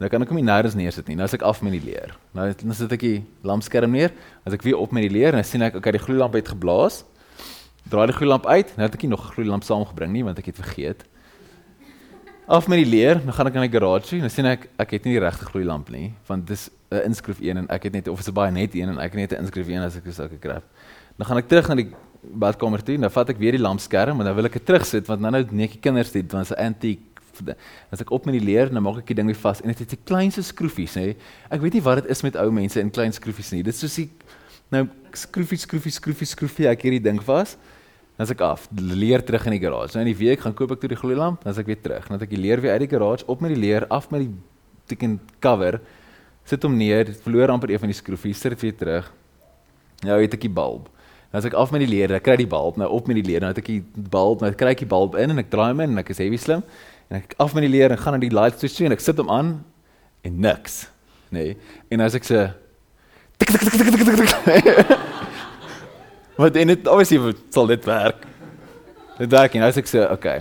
Nou 0.00 0.08
kan 0.08 0.22
ek 0.22 0.28
hom 0.28 0.36
nie 0.36 0.46
nêrens 0.46 0.74
neersit 0.74 1.08
nie. 1.08 1.16
Nou 1.16 1.24
as 1.24 1.34
ek 1.34 1.42
af 1.42 1.62
met 1.62 1.72
die 1.72 1.84
leer. 1.84 2.16
Nou 2.32 2.52
dan 2.52 2.74
sit 2.74 2.92
ek 2.92 3.00
die 3.00 3.24
lampskerm 3.42 3.90
neer. 3.90 4.12
As 4.46 4.52
ek 4.52 4.62
weer 4.62 4.78
op 4.78 4.92
met 4.92 5.02
die 5.02 5.12
leer, 5.12 5.32
dan 5.32 5.44
sien 5.44 5.62
ek 5.62 5.76
okay, 5.76 5.92
die 5.92 6.02
gloeilamp 6.02 6.34
het 6.34 6.48
geblaas. 6.48 7.04
Draai 7.88 8.06
die 8.06 8.16
gloeilamp 8.16 8.46
uit. 8.46 8.76
Nou 8.76 8.88
het 8.88 8.94
ek 8.94 9.02
nie 9.02 9.10
nog 9.10 9.32
gloeilamp 9.34 9.62
saamgebring 9.62 10.12
nie 10.12 10.24
want 10.24 10.38
ek 10.38 10.46
het 10.46 10.56
vergeet. 10.56 11.04
Af 12.50 12.66
met 12.66 12.80
die 12.82 12.90
leer, 12.90 13.20
dan 13.22 13.30
gaan 13.32 13.46
ek 13.46 13.56
in 13.60 13.62
die 13.62 13.70
garage 13.70 14.16
en 14.16 14.24
dan 14.26 14.32
sien 14.34 14.46
ek 14.50 14.64
ek 14.82 14.96
het 14.96 15.04
nie 15.06 15.12
die 15.14 15.22
regte 15.22 15.46
gloeilamp 15.46 15.90
nie, 15.94 16.08
want 16.26 16.48
dis 16.48 16.64
'n 16.90 17.04
inskryf 17.06 17.38
1 17.38 17.56
en 17.62 17.68
ek 17.70 17.84
het 17.86 17.92
net 17.92 18.08
of 18.08 18.18
is 18.18 18.26
dit 18.26 18.34
baie 18.34 18.50
net 18.50 18.74
1 18.74 18.88
en 18.90 18.98
ek 18.98 19.14
het 19.14 19.20
net 19.20 19.32
'n 19.32 19.44
inskryf 19.44 19.68
1 19.68 19.82
as 19.82 19.96
ek 19.96 20.04
'n 20.04 20.38
krap. 20.40 20.64
Dan 21.16 21.26
gaan 21.26 21.38
ek 21.38 21.48
terug 21.48 21.68
na 21.68 21.74
die 21.76 21.92
badkamer 22.22 22.82
toe, 22.82 22.98
nou 22.98 23.08
vat 23.08 23.30
ek 23.30 23.38
weer 23.38 23.52
die 23.52 23.62
lampskerm 23.62 24.18
en 24.18 24.26
dan 24.26 24.34
wil 24.34 24.46
ek 24.46 24.52
dit 24.54 24.66
terugsit 24.66 25.06
want 25.06 25.20
nou 25.20 25.30
nou 25.30 25.46
net 25.52 25.70
die 25.70 25.80
kinders 25.80 26.10
dit 26.10 26.32
want 26.32 26.48
dit 26.48 26.58
is 26.58 26.64
antiek 26.64 27.00
as 27.92 28.00
ek 28.00 28.10
op 28.10 28.26
met 28.26 28.34
die 28.34 28.44
leer 28.44 28.68
dan 28.68 28.82
maak 28.82 28.98
ek 28.98 29.06
die 29.06 29.14
ding 29.14 29.26
weer 29.26 29.38
vas 29.38 29.60
en 29.62 29.68
dit 29.68 29.78
het 29.78 29.90
die 29.90 30.04
kleinste 30.04 30.42
skroefies 30.42 30.96
nê. 30.96 31.14
Ek 31.50 31.60
weet 31.60 31.74
nie 31.74 31.82
wat 31.82 32.02
dit 32.02 32.10
is 32.10 32.22
met 32.22 32.34
ou 32.34 32.50
mense 32.50 32.80
in 32.80 32.90
klein 32.90 33.12
skroefies 33.12 33.52
nie. 33.52 33.62
Dit 33.62 33.74
is 33.74 33.80
soos 33.80 33.94
die 33.94 34.10
nou 34.72 34.88
skroefie 35.12 35.56
skroefie 35.56 35.92
skroefie 35.92 36.26
skroefie 36.26 36.66
ek 36.66 36.82
hierdie 36.82 37.02
ding 37.02 37.22
vas. 37.22 37.56
Dan 38.20 38.26
as 38.26 38.34
ek 38.34 38.42
af, 38.44 38.66
leer 38.76 39.22
terug 39.24 39.46
in 39.48 39.54
die 39.54 39.62
garage. 39.62 39.94
Nou 39.96 40.02
in 40.04 40.10
die 40.10 40.18
week 40.18 40.42
gaan 40.44 40.52
koop 40.52 40.74
ek 40.74 40.82
toe 40.82 40.90
die 40.92 40.98
gloeilamp, 41.00 41.40
dan 41.40 41.54
as 41.54 41.58
ek 41.62 41.70
weer 41.70 41.78
terug, 41.80 42.04
dan 42.04 42.20
ek 42.20 42.28
die 42.28 42.40
leer 42.44 42.60
weer 42.60 42.74
uit 42.76 42.82
die 42.84 42.90
garage 42.90 43.24
op 43.32 43.40
met 43.40 43.54
die 43.54 43.62
leer 43.62 43.86
af 43.88 44.10
met 44.12 44.26
die 44.26 44.34
teken 44.92 45.14
cover. 45.40 45.78
Sit 46.44 46.66
hom 46.68 46.76
neer, 46.76 47.08
verloor 47.24 47.48
amper 47.54 47.72
een 47.72 47.80
van 47.80 47.88
die 47.88 47.96
skroefies, 47.96 48.42
sit 48.44 48.52
dit 48.52 48.66
weer 48.66 48.76
terug. 48.76 49.08
Nou 50.04 50.18
het 50.20 50.36
ek 50.36 50.44
die 50.44 50.52
bulb. 50.52 50.92
Nou 51.30 51.40
as 51.40 51.48
ek 51.48 51.56
af 51.64 51.72
met 51.72 51.80
die 51.86 51.88
leer, 51.88 52.12
ek 52.18 52.26
kry 52.28 52.36
die 52.42 52.48
bulb 52.52 52.76
nou 52.76 52.90
op 52.92 53.08
met 53.08 53.22
die 53.22 53.24
leer, 53.24 53.40
nou 53.40 53.54
het 53.54 53.62
ek 53.64 53.72
die 53.72 53.80
bulb, 54.12 54.44
nou 54.44 54.52
kry 54.52 54.76
ek 54.76 54.84
die 54.84 54.90
bulb 54.92 55.16
in 55.16 55.32
en 55.32 55.40
ek 55.40 55.48
draai 55.48 55.70
hom 55.70 55.80
in 55.86 55.96
en 55.96 56.04
ek 56.04 56.12
is 56.12 56.20
heavy 56.20 56.44
slim 56.44 56.66
en 57.08 57.22
ek 57.22 57.32
af 57.40 57.56
met 57.56 57.64
die 57.64 57.72
leer 57.72 57.96
en 57.96 58.04
gaan 58.04 58.20
aan 58.20 58.26
die 58.26 58.34
light 58.36 58.60
switch 58.60 58.84
en 58.84 58.92
ek 58.92 59.00
sit 59.00 59.16
hom 59.16 59.32
aan 59.32 59.54
en 60.28 60.40
niks. 60.44 60.82
Nee. 61.32 61.56
En 61.88 62.04
as 62.04 62.20
ek 62.20 62.28
sê 62.28 62.50
tik 63.40 63.56
tik 63.56 63.64
tik 63.64 63.80
tik 63.80 63.96
tik 63.96 64.12
tik 64.12 64.28
tik 64.28 64.98
Wat 66.40 66.56
en 66.56 66.72
dit 66.72 66.88
obviously 66.88 67.34
sal 67.52 67.68
dit 67.68 67.84
werk. 67.84 68.24
Dit 69.18 69.32
werk 69.34 69.54
en 69.58 69.66
as 69.66 69.76
ek 69.76 69.88
sê 69.90 70.06
okay. 70.08 70.40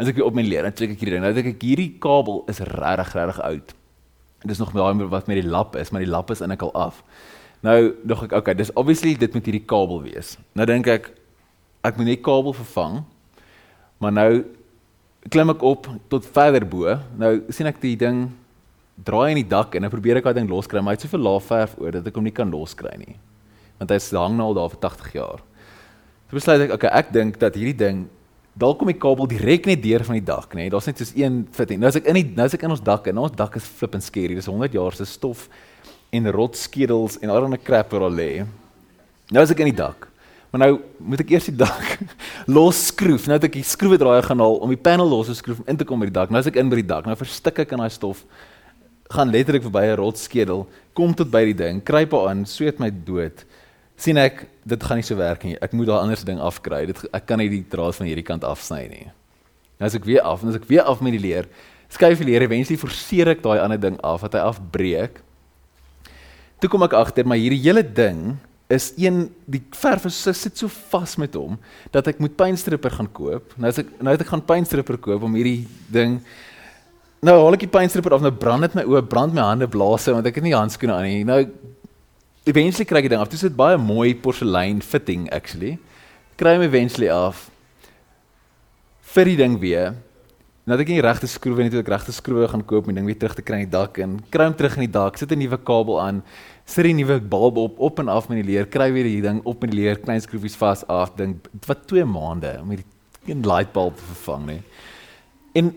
As 0.00 0.08
ek 0.08 0.22
op 0.24 0.32
my 0.36 0.44
leer, 0.46 0.64
dan 0.64 0.72
trek 0.72 0.94
ek 0.94 1.02
hierdie 1.02 1.18
ding. 1.18 1.24
Nou 1.26 1.34
dink 1.36 1.50
ek 1.50 1.64
hierdie 1.66 1.90
kabel 2.00 2.40
is 2.48 2.62
regtig 2.64 3.10
regtig 3.18 3.40
oud. 3.44 3.74
Dis 4.48 4.62
nog 4.62 4.72
daai 4.72 5.04
wat 5.12 5.28
met 5.28 5.42
die 5.42 5.48
lap 5.48 5.76
is, 5.76 5.92
maar 5.92 6.02
die 6.02 6.10
lap 6.10 6.32
is 6.32 6.40
eintlik 6.40 6.64
al 6.64 6.72
af. 6.88 7.02
Nou 7.62 7.76
dink 8.00 8.24
ek, 8.24 8.36
okay, 8.40 8.54
dis 8.56 8.72
obviously 8.72 9.12
dit 9.20 9.36
moet 9.36 9.50
hierdie 9.50 9.66
kabel 9.68 10.00
wees. 10.06 10.38
Nou 10.56 10.66
dink 10.70 10.88
ek 10.88 11.10
ek 11.84 11.98
moet 12.00 12.08
net 12.08 12.22
kabel 12.24 12.56
vervang. 12.56 13.02
Maar 14.00 14.16
nou 14.16 14.30
klim 15.28 15.52
ek 15.52 15.66
op 15.66 15.90
tot 16.10 16.30
verder 16.38 16.64
bo. 16.64 16.96
Nou 17.20 17.34
sien 17.52 17.68
ek 17.68 17.82
die 17.84 17.98
ding 18.00 18.30
draai 19.04 19.34
in 19.34 19.42
die 19.42 19.50
dak 19.50 19.76
en 19.76 19.84
ek 19.84 19.92
probeer 19.92 20.22
ek 20.22 20.30
daai 20.30 20.40
ding 20.40 20.48
loskry, 20.48 20.80
maar 20.80 20.96
hy 20.96 21.02
het 21.02 21.04
soveel 21.04 21.26
laaf 21.28 21.52
verf 21.52 21.76
oor 21.76 21.98
dat 21.98 22.08
ek 22.08 22.16
hom 22.16 22.24
nie 22.24 22.34
kan 22.34 22.48
loskry 22.48 22.96
nie. 23.02 23.18
Want 23.82 23.90
hy 23.90 24.00
hang 24.14 24.38
nou 24.38 24.52
al 24.52 24.58
daar 24.60 24.72
vir 24.72 24.82
80 24.86 25.12
jaar. 25.18 25.42
So 26.30 26.38
besluit 26.38 26.68
ek, 26.68 26.74
okay, 26.78 26.90
ek 27.02 27.10
dink 27.12 27.40
dat 27.42 27.58
hierdie 27.58 27.76
ding 27.76 28.04
dalk 28.58 28.78
kom 28.78 28.90
die 28.90 28.98
kabel 29.00 29.28
direk 29.30 29.66
net 29.68 29.82
deur 29.82 30.04
van 30.04 30.18
die 30.18 30.24
dak, 30.24 30.54
nê. 30.56 30.68
Daar's 30.72 30.88
net 30.88 31.00
soos 31.00 31.14
een 31.16 31.42
fitting. 31.56 31.80
Nou 31.80 31.88
as 31.88 31.98
ek 31.98 32.08
in 32.12 32.18
die 32.20 32.26
nou 32.36 32.46
as 32.46 32.56
ek 32.56 32.64
in 32.66 32.74
ons 32.74 32.84
dak 32.84 33.08
en 33.08 33.20
ons 33.24 33.34
dak 33.36 33.56
is 33.56 33.66
flip 33.66 33.96
and 33.96 34.04
scary. 34.04 34.36
Dis 34.36 34.48
100 34.50 34.76
jaar 34.76 34.96
se 34.96 35.08
stof 35.08 35.46
en 36.12 36.28
rotskedels 36.36 37.18
en 37.22 37.32
allerlei 37.32 37.60
crap 37.60 37.94
wat 37.94 38.04
daar 38.04 38.12
lê. 38.12 38.30
Nou 39.32 39.44
as 39.44 39.52
ek 39.54 39.62
in 39.64 39.72
die 39.72 39.78
dak. 39.78 40.08
Maar 40.52 40.66
nou 40.66 40.72
moet 41.00 41.22
ek 41.24 41.32
eers 41.32 41.48
die 41.48 41.56
dak 41.56 42.02
los 42.56 42.88
skroef. 42.90 43.24
Nou 43.24 43.38
het 43.38 43.48
ek 43.48 43.56
die 43.56 43.66
skroewedraaier 43.66 44.28
gaan 44.28 44.44
haal 44.44 44.58
om 44.60 44.72
die 44.72 44.80
panel 44.80 45.08
los 45.08 45.32
te 45.32 45.36
skroef 45.38 45.62
om 45.62 45.70
in 45.72 45.80
te 45.80 45.88
kom 45.88 46.02
by 46.02 46.10
die 46.10 46.18
dak. 46.18 46.32
Nou 46.32 46.42
as 46.42 46.50
ek 46.50 46.60
in 46.60 46.72
by 46.72 46.82
die 46.82 46.88
dak, 46.90 47.08
nou 47.08 47.16
verstik 47.16 47.62
ek 47.64 47.72
in 47.72 47.80
daai 47.80 47.92
stof. 47.92 48.20
Gaan 49.12 49.32
letterlik 49.32 49.64
verby 49.64 49.88
'n 49.88 49.96
rotskedel, 50.00 50.66
kom 50.96 51.16
tot 51.16 51.32
by 51.32 51.44
die 51.48 51.56
ding, 51.56 51.80
kruip 51.84 52.12
aan, 52.16 52.44
sweet 52.44 52.78
my 52.80 52.88
dood. 52.88 53.44
Sien 53.96 54.18
ek 54.20 54.46
dit 54.68 54.84
gaan 54.86 55.00
nie 55.00 55.06
so 55.06 55.18
werk 55.18 55.44
nie. 55.46 55.56
Ek 55.62 55.74
moet 55.76 55.90
daai 55.90 55.98
ander 56.00 56.24
ding 56.26 56.40
afkry. 56.42 56.84
Dit 56.90 57.02
ek 57.12 57.26
kan 57.26 57.40
nie 57.42 57.50
die 57.50 57.64
draad 57.68 57.96
van 57.98 58.08
hierdie 58.08 58.26
kant 58.26 58.46
afsny 58.46 58.86
nie. 58.90 59.04
Nou 59.78 59.90
as 59.90 59.98
ek 59.98 60.06
weer 60.06 60.22
af, 60.26 60.44
as 60.46 60.58
ek 60.58 60.68
weer 60.70 60.86
af 60.86 61.02
met 61.02 61.16
die 61.16 61.22
leer, 61.22 61.48
skuif 61.92 62.22
die 62.22 62.30
leer 62.30 62.46
eventually 62.46 62.80
forceer 62.80 63.32
ek 63.34 63.42
daai 63.44 63.60
ander 63.60 63.80
ding 63.80 63.98
af 64.06 64.24
dat 64.24 64.38
hy 64.38 64.46
afbreek 64.48 65.20
toe 66.62 66.70
kom 66.70 66.84
ek 66.86 66.94
agter 66.94 67.26
maar 67.26 67.40
hierdie 67.40 67.60
hele 67.64 67.82
ding 67.82 68.36
is 68.72 68.92
een 68.96 69.26
die 69.50 69.60
verf 69.76 70.06
is 70.08 70.20
sit 70.38 70.56
so 70.56 70.70
vas 70.92 71.16
met 71.20 71.34
hom 71.36 71.58
dat 71.92 72.06
ek 72.08 72.22
moet 72.22 72.36
pynstripper 72.38 72.94
gaan 72.94 73.10
koop. 73.12 73.52
Nou 73.58 73.68
as 73.68 73.82
ek 73.82 73.90
nou 73.98 74.14
het 74.14 74.22
ek 74.24 74.30
gaan 74.30 74.44
pynstripper 74.46 74.96
koop 75.02 75.26
om 75.26 75.36
hierdie 75.36 75.66
ding 75.92 76.20
Nou 77.22 77.36
haal 77.38 77.54
ek 77.54 77.62
die 77.62 77.70
pynstripper 77.70 78.16
af 78.16 78.22
nou 78.24 78.32
brand 78.34 78.64
dit 78.66 78.72
my 78.74 78.82
oë, 78.82 79.04
brand 79.06 79.34
my 79.36 79.44
hande 79.46 79.68
blaase 79.70 80.10
want 80.10 80.26
ek 80.26 80.40
het 80.40 80.42
nie 80.42 80.56
handskoene 80.56 80.96
aan 80.96 81.04
nie. 81.06 81.20
Nou 81.22 81.36
eventually 82.46 82.86
kry 82.88 83.02
ek 83.02 83.08
die 83.08 83.14
ding 83.14 83.22
af. 83.22 83.30
Dit 83.32 83.42
is 83.42 83.56
baie 83.56 83.78
mooi 83.78 84.14
porselein 84.14 84.82
fitting 84.82 85.28
actually. 85.32 85.78
Kry 86.40 86.56
hom 86.56 86.64
eventually 86.66 87.10
af. 87.12 87.48
Vir 89.12 89.30
die 89.30 89.36
ding 89.36 89.58
weer. 89.60 89.92
Nou 90.62 90.76
dat 90.76 90.84
ek 90.84 90.92
nie 90.94 91.02
regte 91.02 91.26
skroewe 91.26 91.64
net 91.66 91.74
ek 91.74 91.90
regte 91.90 92.14
skroewe 92.14 92.46
gaan 92.50 92.62
koop 92.62 92.86
die 92.86 92.94
ding 92.94 93.06
weer 93.08 93.18
terug 93.18 93.34
te 93.34 93.42
kry 93.42 93.62
in 93.62 93.66
die 93.66 93.74
dak 93.74 93.98
en 93.98 94.20
kry 94.30 94.46
hom 94.46 94.54
terug 94.54 94.76
in 94.78 94.86
die 94.86 94.94
dak, 94.94 95.18
sit 95.18 95.32
'n 95.32 95.38
nuwe 95.42 95.58
kabel 95.58 95.98
aan, 95.98 96.22
sit 96.64 96.86
die 96.86 96.94
nuwe 96.94 97.18
bulb 97.18 97.56
op 97.58 97.80
op 97.80 97.98
en 97.98 98.08
af 98.08 98.28
met 98.28 98.38
die 98.38 98.52
leer, 98.52 98.66
kry 98.66 98.92
weer 98.92 99.04
die 99.04 99.20
ding 99.20 99.40
op 99.44 99.60
met 99.60 99.72
die 99.72 99.80
leer, 99.80 99.98
klein 99.98 100.20
skroefies 100.22 100.54
vas 100.54 100.86
af, 100.86 101.16
ding 101.16 101.40
wat 101.66 101.86
2 101.88 102.04
maande 102.04 102.58
om 102.62 102.70
hierdie 102.70 102.86
een 103.26 103.42
light 103.42 103.72
bulb 103.72 103.96
te 103.96 104.02
vervang 104.02 104.46
nê. 104.46 104.58
En 105.54 105.74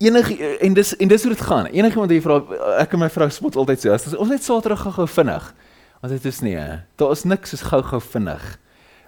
enige 0.00 0.58
en 0.58 0.74
dis 0.74 0.96
en 0.96 1.08
dis 1.08 1.22
hoe 1.22 1.32
dit 1.34 1.44
gaan. 1.44 1.66
Enige 1.66 1.94
iemand 1.98 2.10
wat 2.10 2.16
jy 2.16 2.22
vra, 2.24 2.38
ek 2.80 2.96
en 2.96 3.02
my 3.02 3.10
vrou 3.12 3.28
spot 3.32 3.58
altyd 3.60 3.82
so, 3.84 3.92
as 3.92 4.08
ons 4.16 4.32
net 4.32 4.44
Saterdag 4.44 4.80
gou-gou 4.86 5.06
vinnig. 5.18 5.52
Want 6.00 6.14
dit 6.16 6.28
is 6.30 6.40
nie, 6.40 6.56
daar 6.96 7.12
is 7.12 7.26
niks 7.28 7.52
soos 7.52 7.66
gou-gou 7.68 8.00
vinnig. 8.00 8.44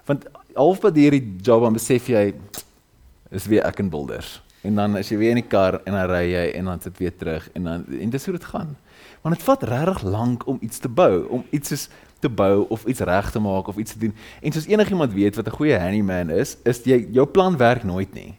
Want 0.08 0.26
halfpad 0.58 0.98
hierdie 1.00 1.24
job 1.40 1.64
aan 1.64 1.78
besef 1.78 2.10
jy 2.12 2.32
is 3.32 3.48
weer 3.48 3.64
ek 3.64 3.80
in 3.80 3.88
Boulders 3.92 4.40
en 4.62 4.76
dan 4.78 4.94
as 4.98 5.08
jy 5.10 5.16
weer 5.18 5.32
in 5.34 5.40
die 5.40 5.48
kar 5.48 5.80
en 5.88 5.96
dan 5.96 6.06
ry 6.10 6.22
jy 6.30 6.42
en 6.58 6.68
dan 6.70 6.82
sit 6.84 6.98
weer 7.02 7.14
terug 7.18 7.48
en 7.58 7.64
dan 7.66 7.86
en 7.98 8.12
dis 8.12 8.26
hoe 8.28 8.36
dit 8.36 8.44
gaan. 8.52 8.76
Want 9.22 9.36
dit 9.36 9.44
vat 9.46 9.64
regtig 9.70 10.02
lank 10.06 10.46
om 10.50 10.58
iets 10.62 10.78
te 10.82 10.90
bou, 10.90 11.24
om 11.34 11.42
iets 11.50 11.74
is 11.74 11.88
te 12.22 12.30
bou 12.30 12.66
of 12.70 12.84
iets 12.86 13.02
reg 13.02 13.30
te 13.34 13.42
maak 13.42 13.66
of 13.72 13.76
iets 13.76 13.96
te 13.96 13.98
doen. 13.98 14.14
En 14.42 14.54
soos 14.54 14.68
enigiemand 14.70 15.12
weet 15.12 15.36
wat 15.36 15.46
'n 15.46 15.56
goeie 15.58 15.78
handyman 15.78 16.30
is, 16.30 16.56
is 16.62 16.84
jy 16.84 17.06
jou 17.10 17.26
plan 17.26 17.56
werk 17.56 17.82
nooit 17.82 18.14
nie. 18.14 18.34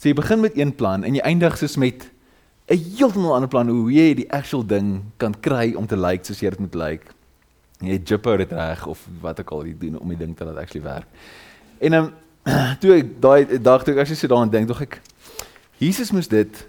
So 0.00 0.08
jy 0.08 0.16
begin 0.16 0.40
met 0.40 0.56
een 0.56 0.70
plan 0.72 1.04
en 1.04 1.12
jy 1.12 1.20
eindig 1.28 1.58
soos 1.60 1.76
met 1.76 2.08
'n 2.72 2.78
heeltemal 2.96 3.34
ander 3.34 3.48
plan 3.48 3.68
hoe 3.68 3.92
jy 3.92 4.14
die 4.14 4.30
actual 4.32 4.66
ding 4.66 5.02
kan 5.16 5.34
kry 5.40 5.74
om 5.76 5.86
te 5.86 5.96
lyk 5.96 6.10
like, 6.10 6.24
soos 6.24 6.40
jy 6.40 6.50
dit 6.50 6.58
moet 6.58 6.74
lyk. 6.74 7.04
Like. 7.04 7.14
Jy 7.80 8.00
jipper 8.04 8.38
dit 8.38 8.52
reg 8.52 8.86
of 8.86 9.06
wat 9.20 9.40
ook 9.40 9.50
al 9.50 9.64
jy 9.66 9.74
doen 9.78 9.98
om 9.98 10.08
die 10.08 10.16
ding 10.16 10.36
te 10.36 10.44
laat 10.44 10.56
actually 10.56 10.84
werk. 10.84 11.06
En 11.78 11.90
dan 11.90 12.04
um, 12.04 12.12
toe 12.80 12.94
ek 12.96 13.20
daai 13.20 13.58
dag 13.60 13.84
toe 13.84 13.94
ek 13.98 14.08
jy 14.08 14.14
so 14.14 14.26
daaraan 14.26 14.50
dink, 14.50 14.68
dog 14.68 14.80
ek 14.80 15.00
Jesus 15.78 16.12
moes 16.12 16.28
dit 16.28 16.64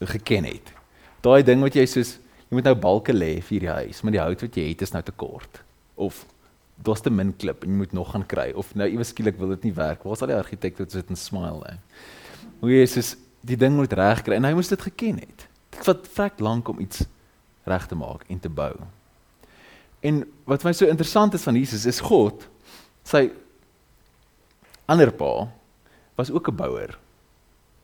geken 0.00 0.44
het. 0.44 0.72
Daai 1.20 1.42
ding 1.42 1.62
wat 1.62 1.74
jy 1.74 1.86
soos 1.86 2.18
jy 2.48 2.58
moet 2.58 2.64
nou 2.64 2.74
balke 2.74 3.12
lê 3.12 3.40
vir 3.42 3.60
hierdie 3.60 3.74
huis, 3.78 4.02
maar 4.02 4.12
die 4.12 4.20
hout 4.20 4.42
wat 4.42 4.56
jy 4.56 4.68
het 4.72 4.82
is 4.82 4.92
nou 4.92 5.02
te 5.02 5.12
kort. 5.12 5.62
Of 5.94 6.26
daar's 6.82 7.00
te 7.00 7.10
min 7.10 7.30
klip 7.36 7.62
en 7.62 7.70
jy 7.70 7.76
moet 7.76 7.92
nog 7.92 8.10
gaan 8.10 8.26
kry 8.26 8.50
of 8.54 8.74
nou 8.74 8.90
iewes 8.90 9.14
skielik 9.14 9.38
wil 9.38 9.54
dit 9.54 9.70
nie 9.70 9.74
werk. 9.74 10.02
Waar 10.02 10.18
sal 10.18 10.34
die 10.34 10.38
argitek 10.38 10.76
dit 10.82 10.90
sit 10.90 11.08
en 11.08 11.16
smile 11.16 11.62
hè? 11.68 11.78
Hoe 12.60 12.70
Jesus 12.70 13.16
die 13.40 13.56
ding 13.56 13.76
moet 13.76 13.92
reg 13.92 14.22
kry 14.22 14.38
en 14.38 14.44
hy 14.44 14.54
moes 14.56 14.68
dit 14.72 14.80
geken 14.80 15.20
het. 15.20 15.46
Dit 15.70 15.84
vat 15.84 16.08
vrek 16.16 16.40
lank 16.40 16.68
om 16.68 16.80
iets 16.80 17.04
reg 17.68 17.86
te 17.86 17.96
maak 17.98 18.24
en 18.28 18.40
te 18.40 18.48
bou. 18.48 18.72
En 20.04 20.24
wat 20.44 20.64
my 20.64 20.72
so 20.72 20.88
interessant 20.88 21.34
is 21.34 21.42
van 21.42 21.56
Jesus 21.56 21.86
is 21.86 22.00
God 22.00 22.48
sy 23.04 23.28
ander 24.88 25.12
pa 25.12 25.48
was 26.16 26.30
ook 26.30 26.48
'n 26.48 26.56
bouer 26.56 26.98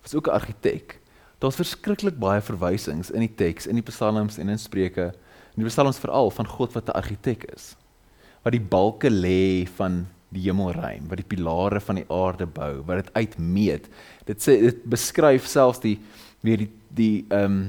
was 0.02 0.14
ook 0.14 0.28
'n 0.28 0.36
argitek. 0.40 1.00
Daar's 1.38 1.56
verskriklik 1.56 2.18
baie 2.18 2.40
verwysings 2.40 3.10
in 3.10 3.20
die 3.20 3.34
teks, 3.34 3.66
in 3.66 3.74
die 3.74 3.82
psalms 3.82 4.38
en 4.38 4.48
in 4.48 4.58
Spreuke, 4.58 5.14
in 5.56 5.62
die 5.62 5.64
psalms 5.64 5.98
veral 5.98 6.30
van 6.30 6.46
God 6.46 6.72
wat 6.72 6.88
'n 6.88 6.96
argitek 6.96 7.44
is. 7.44 7.76
Wat 8.42 8.52
die 8.52 8.60
balke 8.60 9.10
lê 9.10 9.68
van 9.76 10.06
die 10.30 10.46
hemelruim, 10.46 11.08
wat 11.10 11.18
die 11.18 11.26
pilare 11.26 11.80
van 11.80 12.00
die 12.00 12.06
aarde 12.08 12.46
bou, 12.46 12.82
wat 12.86 13.04
dit 13.04 13.14
uitmeet. 13.14 13.90
Dit 14.26 14.42
sê 14.42 14.60
dit 14.62 14.84
beskryf 14.84 15.46
selfs 15.46 15.82
die 15.82 15.98
weer 16.40 16.64
die 16.64 16.72
die 16.90 17.14
ehm 17.28 17.44
um, 17.44 17.60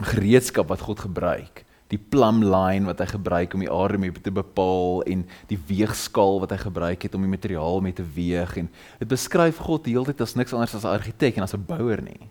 gereedskap 0.00 0.70
wat 0.70 0.80
God 0.80 1.02
gebruik 1.04 1.64
die 1.90 1.98
plumb 1.98 2.44
line 2.46 2.86
wat 2.86 3.00
hy 3.02 3.08
gebruik 3.10 3.54
om 3.54 3.64
die 3.64 3.70
aarde 3.72 3.98
mee 3.98 4.14
te 4.14 4.32
bepaal 4.34 5.02
en 5.10 5.24
die 5.50 5.58
weegskaal 5.70 6.38
wat 6.44 6.52
hy 6.54 6.58
gebruik 6.62 7.06
het 7.06 7.16
om 7.18 7.24
die 7.26 7.32
materiaal 7.32 7.82
mee 7.82 7.96
te 7.96 8.06
weeg 8.14 8.54
en 8.62 8.68
dit 9.00 9.10
beskryf 9.10 9.58
God 9.66 9.84
die 9.86 9.96
hele 9.96 10.12
tyd 10.12 10.22
as 10.22 10.36
niks 10.38 10.54
anders 10.54 10.76
as 10.78 10.86
'n 10.86 10.94
argitek 10.94 11.36
en 11.36 11.42
as 11.42 11.54
'n 11.54 11.66
bouer 11.66 12.02
nie. 12.02 12.30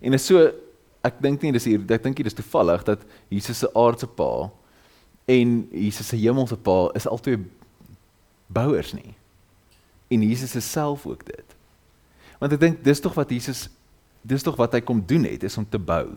En 0.00 0.14
is 0.14 0.26
so 0.26 0.52
ek 1.02 1.20
dink 1.20 1.42
nie 1.42 1.52
dis 1.52 1.64
hier 1.64 1.80
ek 1.90 2.02
dink 2.02 2.16
dit 2.16 2.26
is 2.26 2.34
toevallig 2.34 2.84
dat 2.84 3.00
Jesus 3.30 3.58
se 3.58 3.68
aardse 3.74 4.06
pa 4.06 4.50
en 5.26 5.68
Jesus 5.72 6.06
se 6.06 6.16
hemelse 6.16 6.56
pa 6.56 6.90
is 6.94 7.06
albei 7.06 7.38
bouers 8.46 8.92
nie. 8.92 9.14
En 10.08 10.22
Jesus 10.22 10.54
is 10.54 10.70
self 10.70 11.06
ook 11.06 11.24
dit. 11.26 11.56
Want 12.38 12.52
ek 12.52 12.60
dink 12.60 12.84
dis 12.84 13.00
tog 13.00 13.14
wat 13.14 13.30
Jesus 13.30 13.68
dis 14.24 14.42
tog 14.42 14.56
wat 14.56 14.72
hy 14.72 14.80
kom 14.80 15.02
doen 15.06 15.26
het 15.28 15.44
is 15.44 15.56
om 15.60 15.66
te 15.68 15.78
bou. 15.78 16.14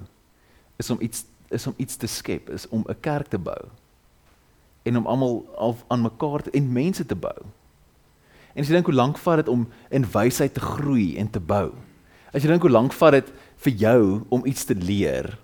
Is 0.80 0.90
om 0.90 1.02
iets 1.02 1.26
is 1.48 1.64
om 1.68 1.74
iets 1.80 1.96
te 1.96 2.08
skep, 2.12 2.50
is 2.52 2.68
om 2.68 2.84
'n 2.88 3.00
kerk 3.00 3.28
te 3.28 3.40
bou. 3.40 3.72
En 4.84 4.98
om 4.98 5.08
almal 5.08 5.46
aan 5.88 6.02
mekaar 6.02 6.42
te 6.44 6.52
en 6.52 6.72
mense 6.72 7.06
te 7.06 7.16
bou. 7.16 7.40
En 8.54 8.62
as 8.62 8.68
jy 8.68 8.74
dink 8.74 8.86
hoe 8.86 8.96
lank 8.96 9.18
vat 9.18 9.36
dit 9.36 9.48
om 9.48 9.68
in 9.90 10.06
wysheid 10.12 10.54
te 10.54 10.60
groei 10.60 11.18
en 11.18 11.30
te 11.30 11.40
bou. 11.40 11.72
As 12.34 12.44
jy 12.44 12.50
dink 12.50 12.62
hoe 12.62 12.72
lank 12.72 12.94
vat 12.94 13.12
dit 13.12 13.32
vir 13.56 13.74
jou 13.74 14.24
om 14.30 14.46
iets 14.46 14.66
te 14.66 14.76
leer 14.76 15.38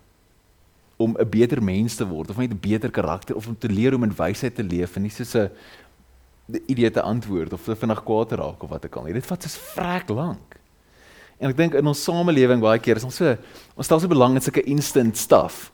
om 0.98 1.16
'n 1.20 1.30
beter 1.30 1.64
mens 1.64 1.96
te 1.96 2.08
word 2.08 2.30
of 2.30 2.38
net 2.38 2.52
'n 2.52 2.60
beter 2.60 2.92
karakter 2.92 3.36
of 3.36 3.48
om 3.48 3.58
te 3.58 3.70
leer 3.70 3.94
om 3.94 4.04
in 4.04 4.16
wysheid 4.16 4.56
te 4.56 4.64
leef 4.64 4.96
en 4.96 5.02
nie 5.02 5.12
soos 5.12 5.36
'n 5.36 5.50
idee 6.48 6.92
te 6.92 7.02
antwoord 7.02 7.54
of 7.54 7.64
te 7.64 7.76
vinnig 7.76 8.04
kwaad 8.04 8.32
raak 8.40 8.64
of 8.64 8.70
wat 8.70 8.86
ek 8.86 8.98
al 9.00 9.08
nie. 9.08 9.16
Dit 9.16 9.28
vat 9.28 9.46
soos 9.46 9.56
vrek 9.74 10.10
lank. 10.10 10.58
En 11.40 11.50
ek 11.50 11.58
dink 11.58 11.78
in 11.80 11.88
ons 11.88 12.04
samelewing 12.04 12.62
baie 12.64 12.80
keer 12.84 13.00
is 13.00 13.08
ons 13.08 13.16
so 13.20 13.36
ons 13.76 13.88
stel 13.88 14.00
so 14.00 14.12
belang 14.12 14.36
in 14.38 14.44
sulke 14.44 14.64
instant 14.70 15.18
stuff. 15.18 15.70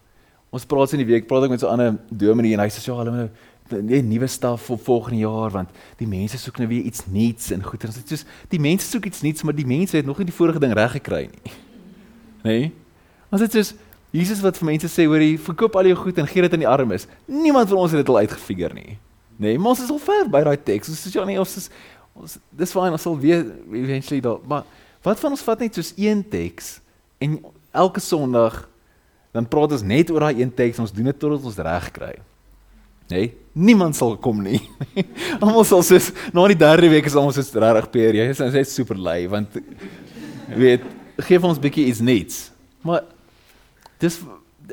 Ons 0.54 0.66
praat 0.66 0.96
in 0.98 1.04
die 1.04 1.10
week, 1.10 1.28
praat 1.30 1.46
ek 1.46 1.54
met 1.54 1.62
so 1.62 1.70
'n 1.70 1.78
ander 1.78 1.98
dominee 2.10 2.54
en 2.54 2.60
hy 2.60 2.70
sê 2.70 2.82
ja, 2.86 2.96
hulle 2.98 3.12
moet 3.12 3.30
nou 3.70 3.98
'n 3.98 4.10
nuwe 4.10 4.28
staf 4.28 4.62
vir 4.70 4.78
volgende 4.78 5.20
jaar 5.20 5.52
want 5.52 5.70
die 5.98 6.08
mense 6.08 6.38
soek 6.38 6.58
nou 6.58 6.68
weer 6.68 6.86
iets 6.86 7.06
nuuts 7.06 7.52
en 7.52 7.64
goed. 7.64 7.86
Ons 7.86 7.98
sê 7.98 8.08
soos 8.08 8.26
die 8.50 8.60
mense 8.60 8.86
soek 8.86 9.06
iets 9.06 9.22
nuuts, 9.22 9.44
maar 9.44 9.56
die 9.56 9.66
mense 9.66 9.98
het 9.98 10.06
nog 10.06 10.18
nie 10.18 10.26
die 10.26 10.34
vorige 10.34 10.60
ding 10.60 10.74
reg 10.74 10.92
gekry 10.92 11.30
nie. 11.30 11.54
Nee. 12.42 12.72
Ons 13.32 13.42
sê 13.42 13.52
soos 13.52 13.74
Jesus 14.12 14.42
wat 14.42 14.58
vir 14.58 14.66
mense 14.66 14.88
sê 14.88 15.06
hoor 15.06 15.20
jy 15.20 15.38
verkoop 15.38 15.76
al 15.76 15.86
jou 15.86 15.96
goed 15.96 16.18
en 16.18 16.28
gee 16.28 16.42
dit 16.42 16.54
aan 16.54 16.60
die 16.60 16.68
armes. 16.68 17.06
Niemand 17.28 17.70
van 17.70 17.78
ons 17.78 17.92
het 17.92 18.00
dit 18.00 18.10
al 18.10 18.24
uitgefigure 18.26 18.74
nie. 18.74 18.98
Nee, 19.40 19.56
maar 19.60 19.72
ons 19.72 19.84
is 19.86 19.92
al 19.94 20.02
ver 20.04 20.28
by 20.32 20.42
daai 20.44 20.58
teks. 20.60 20.92
Ons 20.92 21.00
sê 21.00 21.14
ja 21.16 21.24
nee, 21.28 21.40
ons 21.40 21.56
is 21.62 21.70
ons 22.20 22.36
dis 22.60 22.74
fyn, 22.76 22.92
ons 22.92 23.06
sal 23.06 23.16
weer 23.20 23.46
eventually 23.72 24.20
daar. 24.24 24.42
Maar 24.50 24.66
wat 25.06 25.22
van 25.22 25.36
ons 25.36 25.44
vat 25.46 25.62
net 25.64 25.78
soos 25.80 25.94
een 25.96 26.26
teks 26.28 26.80
en 27.24 27.38
elke 27.72 28.04
Sondag 28.04 28.66
dan 29.32 29.48
praat 29.48 29.78
ons 29.78 29.86
net 29.86 30.10
oor 30.12 30.26
daai 30.26 30.42
een 30.42 30.52
teks, 30.52 30.82
ons 30.84 30.92
doen 30.92 31.08
dit 31.08 31.20
totdat 31.22 31.46
ons 31.48 31.62
reg 31.64 31.88
kry. 31.96 32.16
Nee, 33.10 33.30
niemand 33.58 33.96
sal 33.98 34.18
kom 34.22 34.42
nie. 34.44 34.60
Almal 35.42 35.64
sal 35.66 35.86
sê 35.88 36.02
na 36.36 36.44
die 36.52 36.60
derde 36.60 36.90
week 36.92 37.08
is 37.10 37.16
almal 37.18 37.34
so 37.34 37.64
regtig 37.64 37.88
peer. 37.94 38.20
Jy 38.20 38.28
is 38.34 38.42
net 38.44 38.70
super 38.70 39.00
lui 39.00 39.24
want 39.32 39.56
weet, 40.50 40.84
gee 41.30 41.40
ons 41.46 41.62
bietjie 41.62 41.88
iets 41.90 42.04
nuuts. 42.04 42.44
Maar 42.86 43.08
dis 44.04 44.20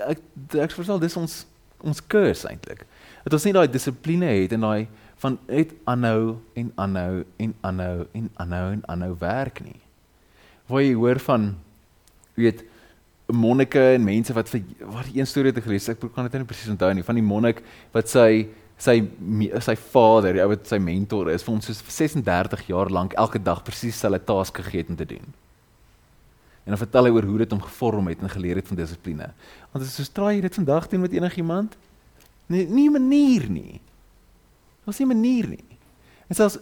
ek 0.09 0.21
ek 0.67 0.75
verstaan 0.75 1.01
dis 1.01 1.17
ons 1.17 1.45
ons 1.87 2.03
curse 2.11 2.49
eintlik. 2.51 2.83
Dat 3.27 3.35
ons 3.35 3.45
nie 3.49 3.57
daai 3.57 3.67
dissipline 3.67 4.29
het 4.31 4.53
en 4.55 4.63
daai 4.63 4.87
van 5.19 5.35
net 5.49 5.73
aanhou 5.91 6.37
en 6.55 6.69
aanhou 6.79 7.25
en 7.43 7.55
aanhou 7.67 8.05
en 8.15 8.29
aanhou 8.39 8.67
en 8.77 8.83
aanhou 8.87 9.17
werk 9.19 9.59
nie. 9.65 9.81
Waar 10.71 10.85
jy 10.85 10.93
hoor 10.95 11.19
van 11.25 11.49
weet 12.39 12.63
monnike 13.27 13.83
en 13.97 14.05
mense 14.07 14.35
wat 14.37 14.53
vir 14.53 14.63
wat 14.93 15.11
een 15.11 15.27
storie 15.27 15.51
het 15.51 15.65
gelees, 15.65 15.89
ek 15.91 16.05
kan 16.15 16.29
dit 16.29 16.39
nie 16.39 16.47
presies 16.47 16.71
onthou 16.71 16.93
nie, 16.95 17.03
van 17.03 17.19
die 17.19 17.27
monnik 17.27 17.65
wat 17.97 18.13
sy 18.13 18.47
sy 18.79 19.01
sy 19.65 19.75
vader, 19.89 20.37
die 20.37 20.45
ou 20.45 20.51
wat 20.53 20.71
sy 20.71 20.79
mentor 20.79 21.33
is, 21.33 21.43
vir 21.43 21.55
hom 21.57 21.65
soos 21.65 21.81
36 21.83 22.67
jaar 22.69 22.93
lank 22.93 23.17
elke 23.19 23.41
dag 23.43 23.65
presies 23.67 23.97
dieselfde 23.97 24.23
taak 24.29 24.63
gegee 24.63 24.85
het 24.85 24.93
om 24.93 25.01
te 25.01 25.09
doen. 25.17 25.35
En 26.67 26.75
dan 26.75 26.83
vertel 26.83 27.09
hy 27.09 27.15
oor 27.17 27.27
hoe 27.27 27.43
dit 27.43 27.57
hom 27.57 27.63
gevorm 27.63 28.07
het 28.13 28.23
en 28.23 28.31
geleer 28.31 28.61
het 28.61 28.71
van 28.71 28.79
dissipline. 28.79 29.33
Want 29.73 29.83
as 29.83 29.91
jy 29.91 30.05
so 30.05 30.11
straai 30.11 30.45
dit 30.45 30.61
vandag 30.61 30.87
doen 30.93 31.03
met 31.07 31.15
enigiemand, 31.17 31.75
nee, 32.47 32.67
nie 32.67 32.89
'n 32.89 32.93
manier 32.93 33.51
nie. 33.51 33.81
Daar's 34.85 34.99
nie 34.99 35.07
'n 35.07 35.15
manier 35.15 35.49
nie. 35.49 35.65
En 36.29 36.35
selfs 36.35 36.59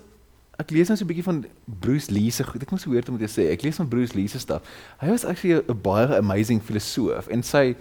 ek 0.59 0.71
lees 0.71 0.89
nou 0.89 0.97
so 0.97 1.05
'n 1.05 1.09
bietjie 1.09 1.25
van 1.25 1.45
Bruce 1.65 2.13
Lee 2.13 2.31
se 2.31 2.45
goed. 2.45 2.63
Ek 2.63 2.71
moet 2.71 2.81
so 2.81 2.91
hoor 2.91 3.03
om 3.09 3.19
dit 3.19 3.29
te 3.29 3.41
sê. 3.41 3.51
Ek 3.51 3.63
lees 3.63 3.77
van 3.77 3.89
Bruce 3.89 4.15
Lee 4.15 4.29
se 4.29 4.39
stuff. 4.39 4.63
Hy 4.99 5.09
was 5.09 5.25
actually 5.25 5.63
'n 5.69 5.81
baie 5.83 6.17
amazing 6.17 6.63
filosoof 6.63 7.29
en 7.29 7.43
sy 7.43 7.77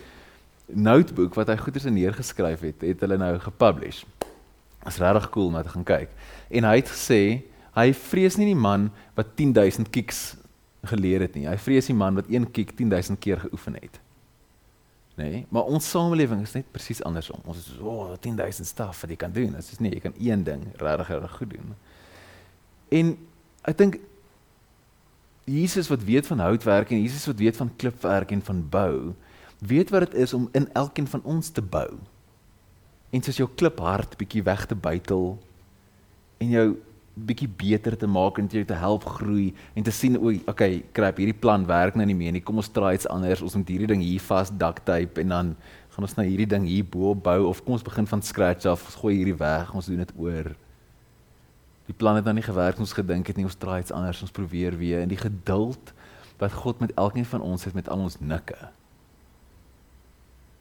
notebook 0.68 1.36
wat 1.36 1.48
hy 1.48 1.58
goeders 1.58 1.84
neergeskryf 1.84 2.60
het, 2.60 2.82
het 2.82 3.00
hulle 3.00 3.18
nou 3.18 3.39
gepublish. 3.39 4.04
Is 4.88 4.98
regtig 4.98 5.30
cool 5.30 5.48
om 5.48 5.54
na 5.54 5.63
te 5.63 5.70
gaan 5.70 5.84
kyk. 5.84 6.10
En 6.50 6.63
hy 6.63 6.76
het 6.76 6.89
gesê 6.89 7.44
hy 7.74 7.94
vrees 7.94 8.38
nie 8.38 8.46
die 8.46 8.60
man 8.60 8.92
wat 9.16 9.36
10000 9.36 9.89
kicks 9.89 10.36
geleer 10.84 11.22
het 11.22 11.36
nie. 11.36 11.48
Hy 11.48 11.58
vrees 11.58 11.88
die 11.89 11.96
man 11.96 12.16
wat 12.16 12.30
een 12.30 12.46
kick 12.52 12.76
10000 12.78 13.20
keer 13.20 13.39
geoefen 13.39 13.74
het. 13.74 14.00
Nee, 15.15 15.43
maar 15.49 15.67
ons 15.69 15.89
samelewing 15.89 16.41
is 16.41 16.56
net 16.58 16.71
presies 16.73 17.04
andersom. 17.06 17.41
Ons 17.45 17.58
is 17.58 17.67
so, 17.76 17.86
oh, 17.86 18.13
10000 18.19 18.65
stuff 18.67 19.04
wat 19.04 19.12
jy 19.13 19.17
kan 19.21 19.34
doen. 19.34 19.54
Dit 19.54 19.69
is 19.76 19.82
nie 19.84 19.91
jy 19.93 20.02
kan 20.02 20.15
een 20.17 20.45
ding 20.47 20.63
regtig 20.82 21.12
reg 21.13 21.36
goed 21.38 21.52
doen. 21.54 21.76
En 22.93 23.13
ek 23.69 23.78
dink 23.78 23.99
Jesus 25.49 25.89
wat 25.91 26.04
weet 26.08 26.28
van 26.28 26.39
houtwerk 26.39 26.89
en 26.91 27.02
Jesus 27.04 27.28
wat 27.30 27.38
weet 27.38 27.60
van 27.60 27.69
klipwerk 27.76 28.32
en 28.32 28.41
van 28.41 28.63
bou, 28.69 29.13
weet 29.60 29.91
wat 29.93 30.08
dit 30.08 30.23
is 30.26 30.34
om 30.34 30.47
in 30.52 30.69
elkeen 30.73 31.08
van 31.08 31.21
ons 31.23 31.49
te 31.49 31.62
bou. 31.62 31.99
En 33.13 33.21
soos 33.21 33.38
jou 33.38 33.49
kliphart 33.56 34.17
bietjie 34.17 34.43
weg 34.43 34.65
te 34.65 34.76
bytel 34.76 35.36
en 36.41 36.49
jou 36.49 36.67
bietjie 37.13 37.47
beter 37.47 37.93
te 37.97 38.08
maak 38.10 38.39
en 38.41 38.47
jou 38.49 38.63
te 38.65 38.78
help 38.78 39.06
groei 39.19 39.52
en 39.78 39.86
te 39.86 39.91
sien 39.93 40.17
o, 40.17 40.32
okay, 40.49 40.82
kruip 40.97 41.19
hierdie 41.21 41.38
plan 41.38 41.65
werk 41.69 41.97
nou 41.97 42.08
nie 42.10 42.17
meer 42.17 42.34
nie. 42.34 42.41
Kom 42.41 42.58
ons 42.58 42.71
try 42.73 42.95
iets 42.97 43.08
anders. 43.12 43.43
Ons 43.45 43.58
moet 43.60 43.69
hierdie 43.69 43.89
ding 43.91 44.02
hier 44.02 44.23
vas 44.26 44.49
duct 44.49 44.82
tape 44.88 45.21
en 45.21 45.36
dan 45.36 45.52
gaan 45.93 46.08
ons 46.08 46.17
nou 46.17 46.26
hierdie 46.26 46.49
ding 46.49 46.65
hier 46.65 46.88
bo 46.89 47.13
bou 47.13 47.52
of 47.52 47.62
kom 47.62 47.78
ons 47.78 47.86
begin 47.86 48.10
van 48.10 48.26
scratch 48.26 48.65
af. 48.69 48.88
Ons 48.89 48.97
gooi 49.04 49.13
hierdie 49.19 49.38
weg. 49.38 49.76
Ons 49.78 49.91
doen 49.91 50.02
dit 50.02 50.15
oor. 50.17 50.49
Die 51.86 51.93
plan 51.93 52.17
het 52.17 52.26
dan 52.26 52.39
nie 52.39 52.45
gewerk 52.45 52.82
ons 52.82 52.95
gedink 52.97 53.30
het 53.30 53.38
nie. 53.38 53.45
Ons 53.45 53.60
try 53.62 53.78
iets 53.84 53.93
anders. 53.93 54.23
Ons 54.26 54.34
probeer 54.34 54.78
weer 54.80 55.06
en 55.06 55.13
die 55.13 55.19
geduld 55.19 55.93
wat 56.41 56.58
God 56.63 56.82
met 56.82 56.95
elkeen 56.97 57.30
van 57.30 57.45
ons 57.45 57.69
het 57.69 57.78
met 57.78 57.89
al 57.93 58.08
ons 58.08 58.17
nikke. 58.19 58.58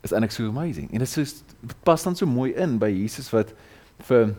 Is 0.04 0.12
eintlik 0.12 0.34
so 0.34 0.52
amazing. 0.52 0.92
En 0.92 1.00
dit 1.00 1.08
is 1.08 1.16
so 1.16 1.44
dit 1.64 1.76
pas 1.86 2.04
dan 2.04 2.18
so 2.18 2.28
mooi 2.28 2.52
in 2.52 2.76
by 2.82 2.92
Jesus 2.92 3.32
wat 3.32 3.54
vir 4.04 4.34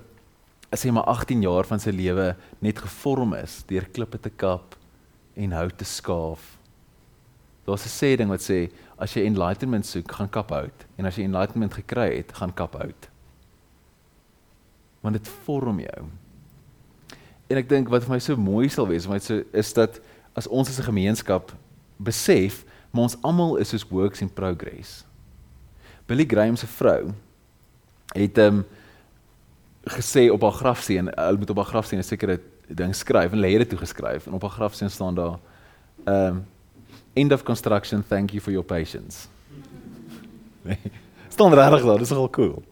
hy 0.81 0.89
maar 0.89 1.05
18 1.11 1.43
jaar 1.45 1.67
van 1.69 1.79
sy 1.79 1.91
lewe 1.93 2.31
net 2.59 2.79
gevorm 2.81 3.35
is 3.37 3.61
deur 3.69 3.85
klippe 3.93 4.17
te 4.17 4.31
kap 4.33 4.73
en 5.37 5.51
hout 5.53 5.77
te 5.77 5.85
skaaf. 5.85 6.57
Daar's 7.65 7.85
'n 7.85 7.93
sê 7.93 8.17
ding 8.17 8.29
wat 8.29 8.41
sê 8.41 8.71
as 8.97 9.13
jy 9.13 9.25
enlightenment 9.25 9.85
soek, 9.85 10.11
gaan 10.11 10.29
kap 10.29 10.49
hout 10.49 10.85
en 10.97 11.05
as 11.05 11.15
jy 11.15 11.23
enlightenment 11.23 11.73
gekry 11.73 12.17
het, 12.17 12.33
gaan 12.33 12.53
kap 12.53 12.73
hout. 12.73 13.09
Want 15.01 15.13
dit 15.13 15.27
vorm 15.45 15.79
jou. 15.79 16.09
En 17.49 17.57
ek 17.57 17.69
dink 17.69 17.89
wat 17.89 18.03
vir 18.03 18.11
my 18.11 18.19
so 18.19 18.35
mooi 18.35 18.69
sal 18.69 18.87
wees, 18.87 19.05
want 19.05 19.23
so 19.23 19.43
is 19.53 19.73
dat 19.73 19.99
as 20.35 20.47
ons 20.47 20.69
as 20.69 20.79
'n 20.79 20.89
gemeenskap 20.89 21.51
besef, 21.97 22.65
maar 22.91 23.03
ons 23.03 23.17
almal 23.21 23.57
is 23.57 23.69
soos 23.69 23.89
works 23.89 24.21
in 24.21 24.29
progress. 24.29 25.05
Billy 26.07 26.25
Graham 26.25 26.55
se 26.55 26.67
vrou 26.67 27.13
het 28.13 28.37
'n 28.37 28.41
um, 28.41 28.57
ehm, 28.57 28.63
gesê 29.83 30.29
op 30.31 30.41
haar 30.41 30.51
grafsteen, 30.51 31.09
hulle 31.15 31.37
moet 31.37 31.49
op 31.49 31.55
haar 31.55 31.65
grafsteen 31.65 31.99
'n 31.99 32.03
sekere 32.03 32.39
ding 32.67 32.95
skryf 32.95 33.31
en 33.31 33.43
het 33.43 33.57
dit 33.57 33.69
toe 33.69 33.79
geskryf 33.79 34.27
en 34.27 34.33
op 34.33 34.41
haar 34.41 34.51
grafsteen 34.51 34.89
staan 34.89 35.15
daar 35.15 35.39
um 36.05 36.45
end 37.13 37.31
of 37.31 37.43
construction, 37.43 38.03
thank 38.07 38.31
you 38.31 38.41
for 38.41 38.51
your 38.51 38.65
patience. 38.65 39.27
Nee, 40.63 40.79
staan 41.27 41.53
regtig 41.53 41.83
daar, 41.83 41.97
dis 41.97 42.09
nogal 42.09 42.29
cool. 42.29 42.63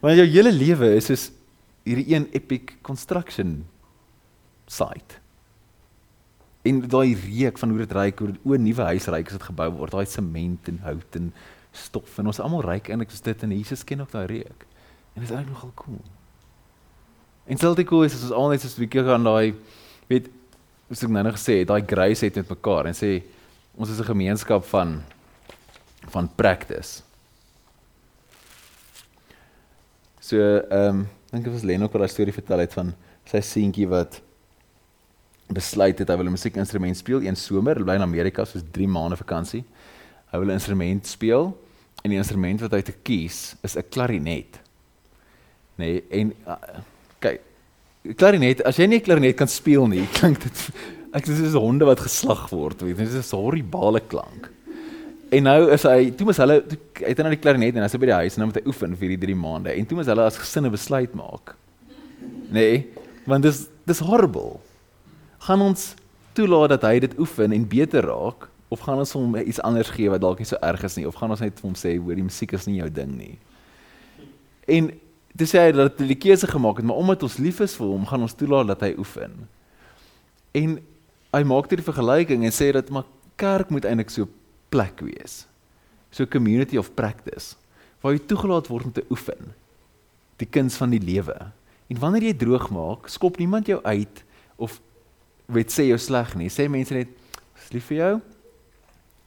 Want 0.00 0.16
jou 0.16 0.26
hele 0.26 0.52
lewe 0.52 0.94
is 0.94 1.06
soos 1.06 1.30
hierdie 1.86 2.14
een 2.14 2.26
epic 2.32 2.74
construction 2.82 3.66
site. 4.66 5.20
En 6.62 6.80
daai 6.88 7.14
reuk 7.14 7.58
van 7.58 7.68
hoe 7.68 7.78
dit 7.78 7.92
ryk, 7.92 8.18
hoe 8.18 8.58
'n 8.58 8.62
nuwe 8.62 8.82
huis 8.82 9.06
ryk 9.06 9.26
as 9.26 9.32
dit 9.32 9.42
gebou 9.42 9.70
word, 9.70 9.92
daai 9.92 10.06
sement 10.06 10.68
en 10.68 10.78
hout 10.82 11.16
en 11.16 11.32
stof 11.70 12.18
en 12.18 12.26
ons 12.26 12.40
almal 12.40 12.62
ryk 12.62 12.88
eintlik 12.88 13.10
soos 13.10 13.20
dit 13.20 13.42
en 13.42 13.50
Jesus 13.50 13.84
ken 13.84 14.00
ook 14.00 14.10
daai 14.10 14.26
reuk. 14.26 14.66
En 15.14 15.22
dit 15.22 15.30
is 15.30 15.30
eintlik 15.30 15.54
nogal 15.54 15.72
cool. 15.74 16.02
En 17.46 17.58
selfs 17.58 17.84
cool 17.84 18.04
is 18.04 18.14
as 18.14 18.22
ons 18.24 18.32
al 18.32 18.48
net 18.50 18.60
so 18.60 18.68
'n 18.68 18.84
bietjie 18.86 19.04
gaan 19.04 19.24
daai 19.24 19.54
weet 20.08 20.30
soos 20.88 21.04
ek 21.04 21.10
nou 21.10 21.22
net 21.22 21.36
gesê 21.36 21.60
het, 21.60 21.68
daai 21.68 21.84
grace 21.86 22.24
het 22.24 22.36
met 22.36 22.48
mekaar 22.48 22.86
en 22.86 22.94
sê 22.94 23.22
ons 23.76 23.90
is 23.90 24.00
'n 24.00 24.12
gemeenskap 24.12 24.64
van 24.64 25.02
van 26.08 26.28
practice. 26.36 27.02
So 30.20 30.36
ehm 30.38 30.88
um, 30.88 31.08
dink 31.30 31.46
ek 31.46 31.52
was 31.52 31.64
Lenok 31.64 31.92
wat 31.92 32.00
daai 32.00 32.12
storie 32.12 32.32
vertel 32.32 32.58
het 32.58 32.72
van 32.72 32.94
sy 33.24 33.40
seentjie 33.40 33.88
wat 33.88 34.20
besluit 35.52 35.98
het 35.98 36.08
hy 36.08 36.16
wil 36.16 36.26
'n 36.26 36.36
musiekinstrument 36.36 36.96
speel 36.96 37.22
een 37.22 37.36
somer, 37.36 37.84
bly 37.84 37.94
in 37.94 38.02
Amerika 38.02 38.44
soos 38.44 38.62
3 38.72 38.88
maande 38.88 39.16
vakansie. 39.16 39.64
Hy 40.32 40.38
wil 40.38 40.48
'n 40.48 40.58
instrument 40.58 41.06
speel 41.06 41.52
en 42.02 42.10
die 42.10 42.18
instrument 42.18 42.60
wat 42.60 42.72
hy 42.72 42.82
te 42.82 42.92
kies 43.02 43.56
is 43.62 43.76
'n 43.76 43.88
klarinet. 43.90 44.60
Nee, 45.76 46.04
en 46.10 46.32
uh, 46.46 46.54
kyk, 47.24 47.40
klarinet, 48.20 48.60
as 48.68 48.78
jy 48.78 48.86
nie 48.90 49.00
'n 49.00 49.06
klarinet 49.06 49.38
kan 49.38 49.48
speel 49.48 49.88
nie, 49.88 50.04
klink 50.18 50.42
dit 50.44 50.66
ek 51.14 51.28
dis 51.30 51.40
is 51.40 51.54
honde 51.54 51.86
wat 51.86 52.02
geslag 52.02 52.48
word, 52.50 52.82
weet 52.82 52.98
jy, 52.98 53.06
dis 53.16 53.32
'n 53.32 53.40
horribale 53.40 54.00
klank. 54.00 54.50
En 55.34 55.42
nou 55.48 55.60
is 55.74 55.82
hy, 55.88 56.10
toe 56.14 56.28
mos 56.28 56.38
hulle 56.38 56.60
hy 57.00 57.10
het 57.10 57.18
nou 57.18 57.32
die 57.32 57.40
klarinet 57.40 57.74
en 57.74 57.82
hy's 57.82 57.96
by 57.98 58.10
die 58.10 58.20
huis 58.22 58.36
en 58.36 58.44
nou 58.44 58.50
moet 58.50 58.60
hy 58.60 58.68
oefen 58.70 58.94
vir 58.98 59.14
die 59.14 59.20
3 59.26 59.36
maande 59.38 59.72
en 59.74 59.86
toe 59.86 59.98
mos 59.98 60.10
hulle 60.10 60.26
as 60.28 60.38
gesinne 60.38 60.70
besluit 60.70 61.14
maak. 61.18 61.56
Nee, 62.54 62.84
want 63.26 63.42
dis 63.46 63.66
dis 63.88 64.02
horrible. 64.04 64.60
Gaan 65.46 65.64
ons 65.64 65.94
toelaat 66.36 66.76
dat 66.76 66.86
hy 66.88 66.98
dit 67.04 67.16
oefen 67.18 67.52
en 67.52 67.66
beter 67.68 68.06
raak 68.06 68.48
of 68.72 68.82
gaan 68.84 69.02
ons 69.02 69.14
hom 69.16 69.34
iets 69.38 69.60
anders 69.66 69.90
gee 69.94 70.10
wat 70.10 70.22
dalk 70.22 70.40
nie 70.40 70.48
so 70.48 70.58
erg 70.62 70.84
is 70.86 70.96
nie 70.98 71.06
of 71.08 71.18
gaan 71.18 71.34
ons 71.34 71.42
net 71.44 71.56
vir 71.58 71.68
hom 71.68 71.76
sê 71.78 71.96
hoor 71.98 72.18
die 72.18 72.26
musiek 72.26 72.54
is 72.56 72.66
nie 72.68 72.78
jou 72.80 72.90
ding 72.90 73.12
nie. 73.18 73.34
En 74.70 74.90
Dit 75.34 75.50
sê 75.50 75.64
hy 75.64 75.72
dat 75.74 75.98
hy 75.98 76.06
die 76.12 76.20
keuse 76.20 76.46
gemaak 76.46 76.78
het, 76.78 76.86
maar 76.86 77.00
omdat 77.02 77.24
ons 77.26 77.40
lief 77.42 77.58
is 77.64 77.74
vir 77.74 77.88
hom, 77.90 78.06
gaan 78.06 78.22
ons 78.22 78.36
toelaat 78.38 78.70
dat 78.70 78.84
hy 78.86 78.92
oefen. 79.02 79.34
En 80.54 80.76
hy 81.34 81.42
maak 81.50 81.66
hierdie 81.66 81.86
vergelyking 81.86 82.46
en 82.46 82.54
sê 82.54 82.70
dat 82.76 82.92
maar 82.94 83.08
kerk 83.40 83.72
moet 83.74 83.86
eintlik 83.88 84.12
so 84.14 84.28
plek 84.70 85.02
wees. 85.02 85.42
So 86.14 86.26
community 86.30 86.78
of 86.78 86.92
practice 86.94 87.56
waar 88.04 88.12
jy 88.12 88.20
toegelaat 88.28 88.68
word 88.68 88.90
om 88.90 88.92
te 88.92 89.02
oefen. 89.08 89.54
Die 90.36 90.46
kuns 90.46 90.76
van 90.76 90.92
die 90.92 91.00
lewe. 91.00 91.34
En 91.88 92.00
wanneer 92.02 92.28
jy 92.28 92.34
droog 92.42 92.68
maak, 92.74 93.08
skop 93.08 93.38
niemand 93.40 93.70
jou 93.70 93.78
uit 93.80 94.20
of 94.60 94.76
weet 95.48 95.72
sê 95.72 95.88
jou 95.88 95.96
sleg 95.98 96.34
nie. 96.36 96.50
Sê 96.52 96.68
mense 96.68 96.92
net, 96.94 97.08
"Is 97.56 97.72
lief 97.72 97.86
vir 97.88 97.96
jou." 97.96 98.20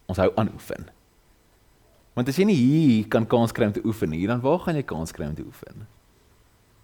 Ons 0.08 0.18
hou 0.18 0.32
aan 0.38 0.54
oefen. 0.54 0.86
Want 2.14 2.30
as 2.30 2.38
jy 2.38 2.46
nie 2.46 2.56
hier 2.56 3.08
kan 3.08 3.26
kans 3.26 3.52
kry 3.52 3.66
om 3.66 3.74
te 3.74 3.86
oefen 3.86 4.10
nie, 4.10 4.28
dan 4.28 4.42
waar 4.42 4.60
gaan 4.60 4.76
jy 4.76 4.84
kans 4.84 5.12
kry 5.12 5.26
om 5.26 5.36
te 5.36 5.44
oefen? 5.44 5.88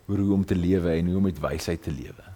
Hoe 0.05 0.33
om 0.33 0.45
te 0.45 0.55
lewe 0.55 0.89
en 0.89 1.07
hoe 1.07 1.17
om 1.17 1.23
met 1.23 1.39
wysheid 1.39 1.83
te 1.83 1.91
lewe. 1.91 2.31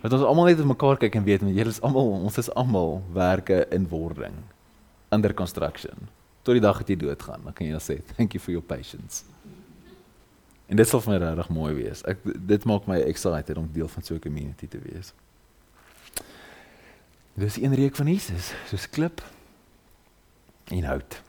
Dat 0.00 0.12
ons 0.12 0.22
almal 0.22 0.44
net 0.44 0.60
op 0.60 0.70
mekaar 0.70 0.96
kyk 0.96 1.14
en 1.14 1.26
weet, 1.26 1.40
julle 1.40 1.74
is 1.74 1.80
almal, 1.84 2.14
ons 2.24 2.38
is 2.38 2.48
almal 2.54 3.02
werke 3.12 3.66
in 3.70 3.88
wording 3.88 4.36
under 5.12 5.34
construction. 5.34 6.08
Tot 6.42 6.56
die 6.56 6.62
dag 6.62 6.78
dat 6.80 6.88
jy 6.88 6.96
doodgaan, 6.96 7.44
dan 7.44 7.52
kan 7.52 7.66
jy 7.66 7.72
dan 7.72 7.84
sê, 7.84 8.00
"Thank 8.16 8.32
you 8.32 8.40
for 8.40 8.50
your 8.50 8.66
patience." 8.66 9.24
En 10.70 10.76
dit 10.76 10.88
sal 10.88 11.00
vir 11.00 11.12
my 11.12 11.18
regtig 11.18 11.48
mooi 11.48 11.74
wees. 11.74 12.02
Ek 12.06 12.18
dit 12.24 12.64
maak 12.64 12.86
my 12.86 13.00
excited 13.00 13.56
om 13.56 13.68
deel 13.72 13.88
van 13.88 14.02
so 14.02 14.14
'n 14.14 14.20
community 14.20 14.68
te 14.68 14.78
wees. 14.78 15.12
Dis 17.34 17.56
een 17.56 17.74
reek 17.74 17.96
van 17.96 18.06
Jesus, 18.06 18.52
soos 18.68 18.90
klip 18.90 19.22
en 20.68 20.84
hout. 20.84 21.22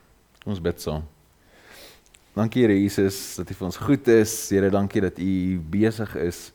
Ons 0.45 0.61
bid 0.61 0.81
saam. 0.81 1.03
Dankie 2.31 2.61
Here 2.63 2.75
Jesus 2.79 3.35
dat 3.35 3.49
U 3.51 3.55
vir 3.59 3.67
ons 3.67 3.77
goed 3.83 4.07
is. 4.07 4.33
Here, 4.53 4.69
dankie 4.71 5.01
dat 5.03 5.17
U 5.19 5.59
besig 5.73 6.13
is 6.15 6.53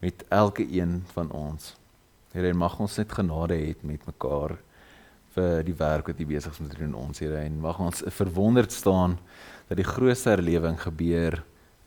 met 0.00 0.24
elke 0.32 0.64
een 0.64 1.02
van 1.12 1.28
ons. 1.36 1.74
Here, 2.32 2.54
mag 2.56 2.78
ons 2.80 2.96
net 2.96 3.12
genade 3.12 3.58
hê 3.60 3.74
met 3.84 4.06
mekaar 4.08 4.56
vir 5.36 5.62
die 5.68 5.76
werk 5.76 6.08
wat 6.08 6.24
U 6.24 6.28
besig 6.32 6.56
is 6.56 6.64
om 6.64 6.72
te 6.72 6.80
doen 6.80 6.94
in 6.94 6.98
ons 7.04 7.20
Here 7.20 7.44
en 7.44 7.60
mag 7.60 7.80
ons 7.84 8.00
verwonderd 8.08 8.72
staan 8.72 9.18
dat 9.68 9.76
die 9.76 9.88
grootste 9.88 10.32
herlewing 10.32 10.80
gebeur 10.80 11.42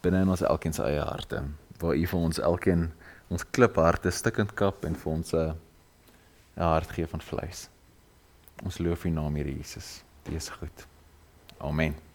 binne 0.05 0.21
in 0.21 0.29
ons 0.29 0.45
elkeen 0.45 0.77
se 0.77 0.85
eie 0.85 1.01
harte 1.01 1.41
waar 1.81 1.97
U 1.97 2.07
vir 2.13 2.25
ons 2.29 2.45
elkeen 2.53 2.89
ons 3.33 3.49
klipharte 3.57 4.13
stikkend 4.13 4.53
kap 4.53 4.85
en 4.85 4.93
vir 4.93 5.13
ons 5.17 5.33
'n 5.33 5.55
hart 6.61 6.91
gee 6.93 7.07
van 7.09 7.21
vleis. 7.21 7.69
Ons 8.63 8.77
loof 8.77 9.05
U 9.05 9.09
naam 9.09 9.35
Here 9.35 9.49
Jesus. 9.49 10.03
Dis 10.29 10.49
goed. 10.49 10.87
Amen. 11.57 12.14